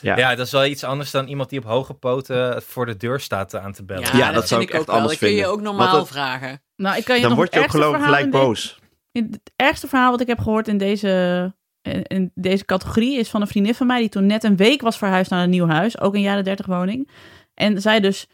[0.00, 0.16] ja.
[0.16, 3.20] Ja, dat is wel iets anders dan iemand die op hoge poten voor de deur
[3.20, 4.02] staat aan te bellen.
[4.02, 4.96] Ja, Ja, dat, dat zou vind ik echt ook wel.
[4.96, 5.52] anders Dat kun je vinden.
[5.52, 6.62] ook normaal vragen.
[6.76, 8.34] Nou, ik kan je dan nog word je het ook ergste geloof ik verhaal gelijk
[8.34, 8.78] in boos.
[9.12, 13.40] in het ergste verhaal wat ik heb gehoord in deze en deze categorie is van
[13.40, 16.00] een vriendin van mij die toen net een week was verhuisd naar een nieuw huis,
[16.00, 17.10] ook een jaren 30 woning.
[17.54, 18.28] En zij dus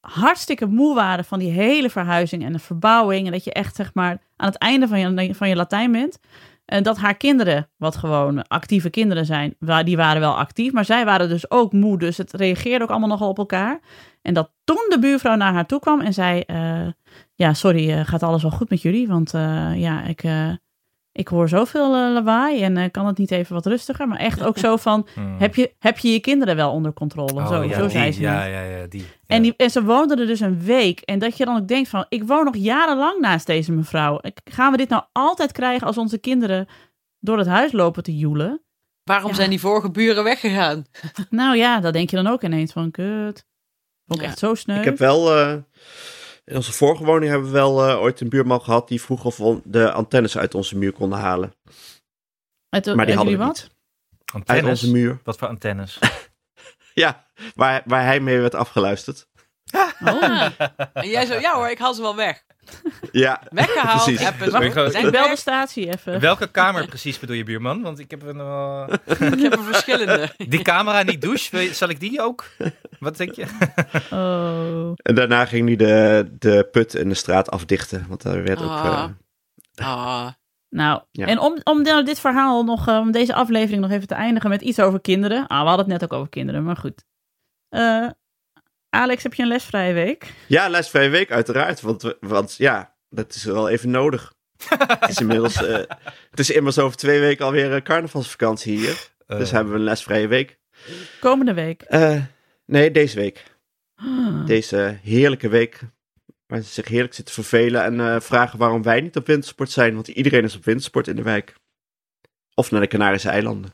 [0.00, 3.26] hartstikke moe waren van die hele verhuizing en de verbouwing.
[3.26, 6.18] En dat je echt zeg maar aan het einde van je, van je Latijn bent.
[6.64, 10.72] En dat haar kinderen, wat gewoon actieve kinderen zijn, die waren wel actief.
[10.72, 11.98] Maar zij waren dus ook moe.
[11.98, 13.80] Dus het reageerde ook allemaal nogal op elkaar.
[14.22, 16.86] En dat toen de buurvrouw naar haar toe kwam en zei: eh,
[17.34, 19.08] Ja, sorry, eh, gaat alles wel goed met jullie?
[19.08, 20.22] Want eh, ja, ik,
[21.16, 24.08] ik hoor zoveel eh, lawaai en eh, kan het niet even wat rustiger?
[24.08, 25.36] Maar echt ook zo van: Hmm.
[25.38, 27.32] heb, je, heb je je kinderen wel onder controle?
[27.34, 28.20] Oh, zo, ja, zo die, zei ze.
[28.20, 29.06] Ja, ja, ja, die.
[29.26, 31.00] En, die, en ze woonden er dus een week.
[31.00, 34.20] En dat je dan ook denkt van, ik woon nog jarenlang naast deze mevrouw.
[34.50, 36.66] Gaan we dit nou altijd krijgen als onze kinderen
[37.20, 38.60] door het huis lopen te joelen?
[39.04, 39.36] Waarom Ja.
[39.36, 40.84] zijn die vorige buren weggegaan?
[41.30, 43.46] Nou ja, dat denk je dan ook ineens van, kut.
[44.06, 44.24] Ook Ja.
[44.26, 44.78] echt zo sneu.
[44.78, 45.36] Ik heb wel...
[45.36, 45.54] eh,
[46.46, 48.88] in onze vorige woning hebben we wel eh, ooit een buurman gehad...
[48.88, 51.54] die vroeg of we de antennes uit onze muur konden halen.
[52.68, 53.54] Uit, Maar die uit hadden jullie we wat?
[53.62, 53.70] niet.
[54.24, 54.70] Uit Antennes?
[54.82, 55.20] onze muur.
[55.24, 55.98] Wat voor antennes?
[56.94, 59.28] Ja, waar, waar hij mee werd afgeluisterd.
[60.04, 60.48] Oh,
[60.92, 62.44] En jij zo, ja hoor, ik haal ze wel weg.
[63.12, 64.26] Ja, Weggehaald, Precies.
[64.26, 64.50] appen.
[64.50, 66.20] Wacht, ze wacht, zijn ik bel de statie even.
[66.20, 67.82] Welke kamer precies bedoel je, buurman?
[67.82, 68.40] Want ik heb een...
[68.40, 68.84] eh,
[69.32, 70.28] Ik heb er verschillende.
[70.48, 72.44] Die camera niet douche, wil je- zal ik die ook?
[72.98, 73.44] Wat denk je?
[74.10, 74.92] Oh.
[74.96, 78.04] en daarna ging hij de, de put in de straat afdichten.
[78.08, 78.70] Want daar werd ook...
[78.70, 78.86] Ah.
[79.74, 80.28] eh, Ah,
[80.68, 81.26] Nou, Ja.
[81.26, 84.50] en om, om nou dit verhaal nog, eh, om deze aflevering nog even te eindigen
[84.50, 85.46] met iets over kinderen.
[85.46, 87.04] Ah, we hadden het net ook over kinderen, maar goed.
[87.68, 88.06] Eh,
[88.96, 90.32] Alex, heb je een lesvrije week?
[90.46, 91.80] Ja, lesvrije week uiteraard.
[91.80, 94.34] Want, want ja, dat is wel even nodig.
[94.68, 95.62] het is inmiddels...
[95.64, 95.74] eh,
[96.30, 99.10] het is immers over twee weken alweer eh, carnavalsvakantie hier.
[99.26, 100.58] Eh, Dus hebben we een lesvrije week.
[101.20, 101.82] Komende week.
[101.82, 102.22] Eh,
[102.66, 103.44] nee, deze week.
[103.94, 104.46] Ah.
[104.46, 105.80] Deze heerlijke week.
[106.46, 109.94] Waar ze zich heerlijk zitten vervelen en eh, vragen waarom wij niet op wintersport zijn.
[109.94, 111.54] Want iedereen is op wintersport in de wijk.
[112.54, 113.70] Of naar de Canarische eilanden.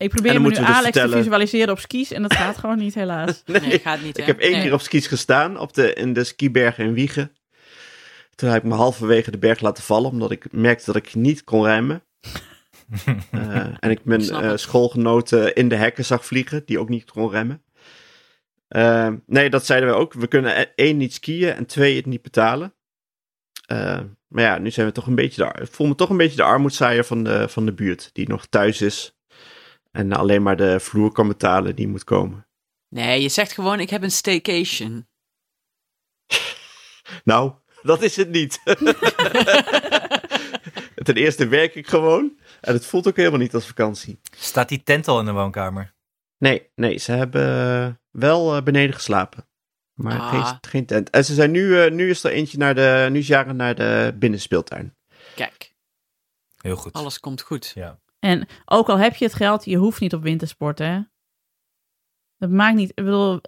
[0.00, 2.94] Ik probeer me nu dus Alex te visualiseren op skis en dat gaat gewoon niet
[2.94, 3.42] helaas.
[3.46, 4.22] nee, gaat niet, hè?
[4.22, 4.62] Ik heb één Nee.
[4.62, 7.32] keer op skis gestaan op de, in de skibergen in Wiegen.
[8.34, 11.44] Toen heb ik me halverwege de berg laten vallen, omdat ik merkte dat ik niet
[11.44, 12.02] kon remmen.
[13.30, 14.60] Eh, en ik mijn eh, het.
[14.60, 17.62] schoolgenoten in de hekken zag vliegen, die ook niet kon remmen.
[18.68, 20.12] Eh, nee, dat zeiden we ook.
[20.12, 22.74] We kunnen e- één niet skiën en twee het niet betalen.
[23.66, 26.10] Eh, maar ja, nu zijn we toch een beetje de, ar- ik voel me toch
[26.10, 29.18] een beetje de armoedzaaier van de, van de buurt, die nog thuis is.
[29.90, 32.46] En alleen maar de vloer kan betalen, die moet komen.
[32.88, 35.06] Nee, je zegt gewoon, ik heb een staycation.
[37.24, 38.60] Nou, dat is het niet.
[41.06, 42.38] Ten eerste werk ik gewoon.
[42.60, 44.20] En het voelt ook helemaal niet als vakantie.
[44.36, 45.94] Staat die tent al in de woonkamer?
[46.38, 49.48] Nee, nee, ze hebben eh, wel eh, beneden geslapen.
[49.94, 50.30] Maar Ah.
[50.48, 51.10] geen, geen tent.
[51.10, 53.74] En ze zijn nu, eh, nu is er eentje naar de, nu is Jaren naar
[53.74, 54.96] de binnenspeeltuin.
[55.34, 55.74] Kijk,
[56.56, 56.92] Heel goed.
[56.92, 57.72] alles komt goed.
[57.74, 58.00] Ja.
[58.20, 61.00] En ook al heb je het geld, je hoeft niet op wintersport, hè?
[62.36, 62.88] Dat maakt niet.
[62.88, 63.40] Ik bedoel,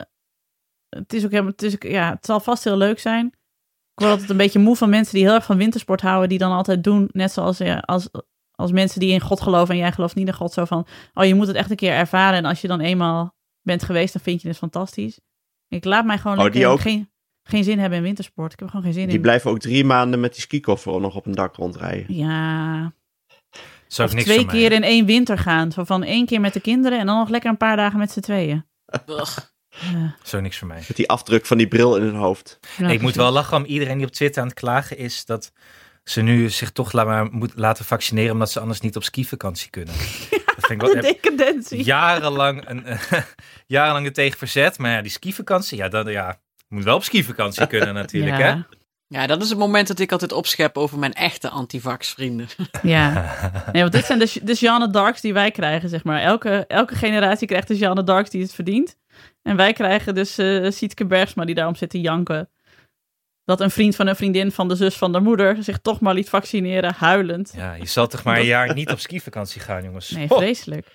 [0.89, 1.53] het is ook helemaal.
[1.53, 3.27] Het, is, ja, het zal vast heel leuk zijn.
[3.27, 6.39] Ik word altijd een beetje moe van mensen die heel erg van wintersport houden, die
[6.39, 8.09] dan altijd doen, net zoals ja, als,
[8.51, 11.25] als mensen die in God geloven en jij gelooft niet in God, zo van, oh,
[11.25, 14.23] je moet het echt een keer ervaren en als je dan eenmaal bent geweest, dan
[14.23, 15.21] vind je het fantastisch.
[15.69, 16.81] Ik laat mij gewoon Oh, lekker die ook?
[16.81, 17.11] geen,
[17.43, 18.53] geen zin hebben in wintersport.
[18.53, 19.23] Ik heb gewoon geen zin Die in.
[19.23, 22.15] blijven ook drie maanden met die skikoffer nog op een dak rondrijden.
[22.15, 22.93] Ja,
[23.93, 25.73] Zou of ik niks twee keer in één winter gaan.
[25.73, 28.11] Zo van één keer met de kinderen en dan nog lekker een paar dagen met
[28.13, 28.65] z'n tweeën.
[29.07, 30.83] Ja, Zou niks voor mij.
[30.89, 32.59] Met die afdruk van die bril in hun hoofd.
[32.79, 35.53] ja, ik moet wel lachen om iedereen die op Twitter aan het klagen is dat
[36.05, 39.71] ze nu zich toch la- maar moet laten vaccineren omdat ze anders niet op skivakantie
[39.71, 39.95] kunnen.
[40.57, 41.85] Dat vind ik wel, De decadentie.
[41.85, 42.85] jarenlang, een,
[43.67, 44.79] jarenlang er tegen verzet.
[44.79, 48.55] Maar ja, die skivakantie, ja, dan, ja, moet wel op skivakantie kunnen natuurlijk, hè?
[49.13, 49.27] Ja.
[49.27, 52.47] Dat is het moment dat ik altijd opschep over mijn echte antivax vrienden.
[52.83, 53.37] Ja.
[53.73, 56.21] Nee, want dit zijn de, de Jeanne Darks die wij krijgen, zeg maar.
[56.21, 58.97] Elke, elke generatie krijgt de Jeanne Darks die het verdient.
[59.43, 62.49] En wij krijgen dus eh Sietke Bergsma die daarom zit te janken.
[63.45, 66.15] Dat een vriend van een vriendin van de zus van de moeder zich toch maar
[66.15, 67.53] liet vaccineren, huilend.
[67.57, 70.11] Ja, je zal toch maar een jaar niet op skivakantie gaan, jongens.
[70.11, 70.87] Nee, Oh, vreselijk.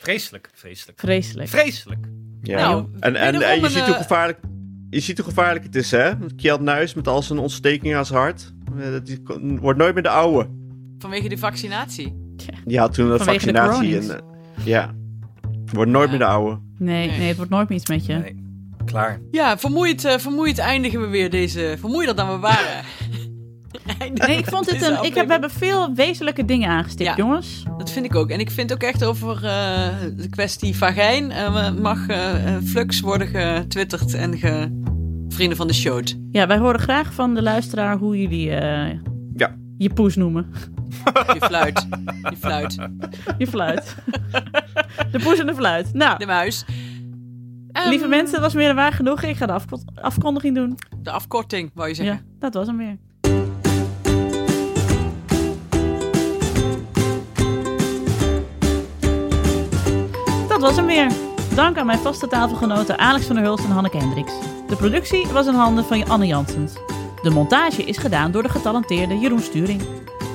[0.00, 1.00] vreselijk, vreselijk.
[1.00, 1.48] Vreselijk.
[1.48, 2.06] Vreselijk.
[2.42, 2.58] Ja.
[2.58, 4.38] Nou, en en, en je een, ziet hoe eh, gevaarlijk...
[4.94, 6.10] Je ziet hoe gevaarlijk het is, hè?
[6.36, 8.52] Kjeld Nuis met al zijn ontstekingen aan zijn hart.
[8.78, 9.20] Eh, Die
[9.60, 10.48] wordt nooit meer de oude.
[10.98, 12.14] Vanwege die vaccinatie.
[12.64, 13.72] Die had toen Vanwege de vaccinatie.
[13.72, 14.08] coronings.
[14.08, 14.18] En,
[14.56, 14.94] eh, ja.
[15.72, 16.10] Wordt nooit Ja.
[16.10, 16.60] meer de oude.
[16.78, 18.14] Nee, nee, het wordt nooit meer iets met je.
[18.14, 18.42] Nee,
[18.84, 19.20] klaar.
[19.30, 21.76] Ja, vermoeid, eh, vermoeid eindigen we weer deze...
[21.78, 22.84] Vermoeider dan we waren.
[24.26, 25.04] Nee, ik vond dit deze een.
[25.04, 27.16] Ik heb, we hebben veel wezenlijke dingen aangestipt, Ja.
[27.16, 27.64] jongens.
[27.78, 28.30] Dat vind ik ook.
[28.30, 31.30] En ik vind ook echt over eh, de kwestie vagijn...
[31.30, 34.82] eh, mag eh, flux worden getwitterd en ge...
[35.28, 36.02] Vrienden van de show.
[36.30, 38.98] Ja, wij horen graag van de luisteraar hoe jullie eh,
[39.36, 39.56] Ja.
[39.78, 40.46] je poes noemen.
[41.32, 41.86] Je fluit.
[42.30, 42.76] Je fluit.
[43.38, 43.94] Je fluit.
[45.12, 45.92] De poes en de fluit.
[45.94, 46.64] Nou, De muis.
[47.72, 49.22] Ehm, lieve mensen, dat was meer dan waar genoeg.
[49.22, 50.78] Ik ga de afko- afkondiging doen.
[51.02, 52.24] De afkorting, wou je Ja, zeggen.
[52.38, 52.96] dat was hem weer.
[60.54, 61.12] Dat was hem weer.
[61.54, 64.32] Dank aan mijn vaste tafelgenoten Alex van der Hulst en Hanneke Hendricks.
[64.68, 66.72] De productie was in handen van Anne Janssens.
[67.22, 69.82] De montage is gedaan door de getalenteerde Jeroen Sturing.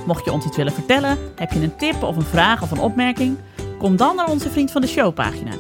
[0.06, 2.80] Mocht je ons iets willen vertellen, heb je een tip of een vraag of een
[2.80, 3.38] opmerking?
[3.78, 5.52] Kom dan naar onze Vriend van de Show pagina.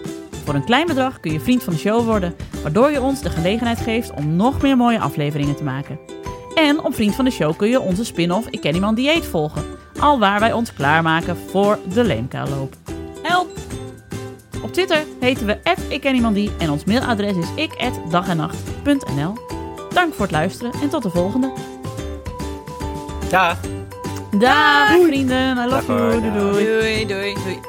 [0.43, 3.29] Voor een klein bedrag kun je Vriend van de Show worden, waardoor je ons de
[3.29, 5.99] gelegenheid geeft om nog meer mooie afleveringen te maken.
[6.55, 9.63] En op Vriend van de Show kun je onze spin-off Ik Ken Iemand Dieet volgen.
[9.99, 12.73] Al waar wij ons klaarmaken voor de Leemka-loop.
[13.21, 13.58] Help!
[14.63, 15.57] Op Twitter heten we
[15.89, 19.33] @ikkenniemandie en ons mailadres is ik@dagennacht.nl.
[19.93, 21.51] Dank voor het luisteren en tot de volgende.
[23.31, 23.57] Ja.
[24.31, 26.33] Dag vrienden, I love Dag you, doei dag.
[26.33, 26.65] doei.
[26.65, 27.59] Doei, doei, doei.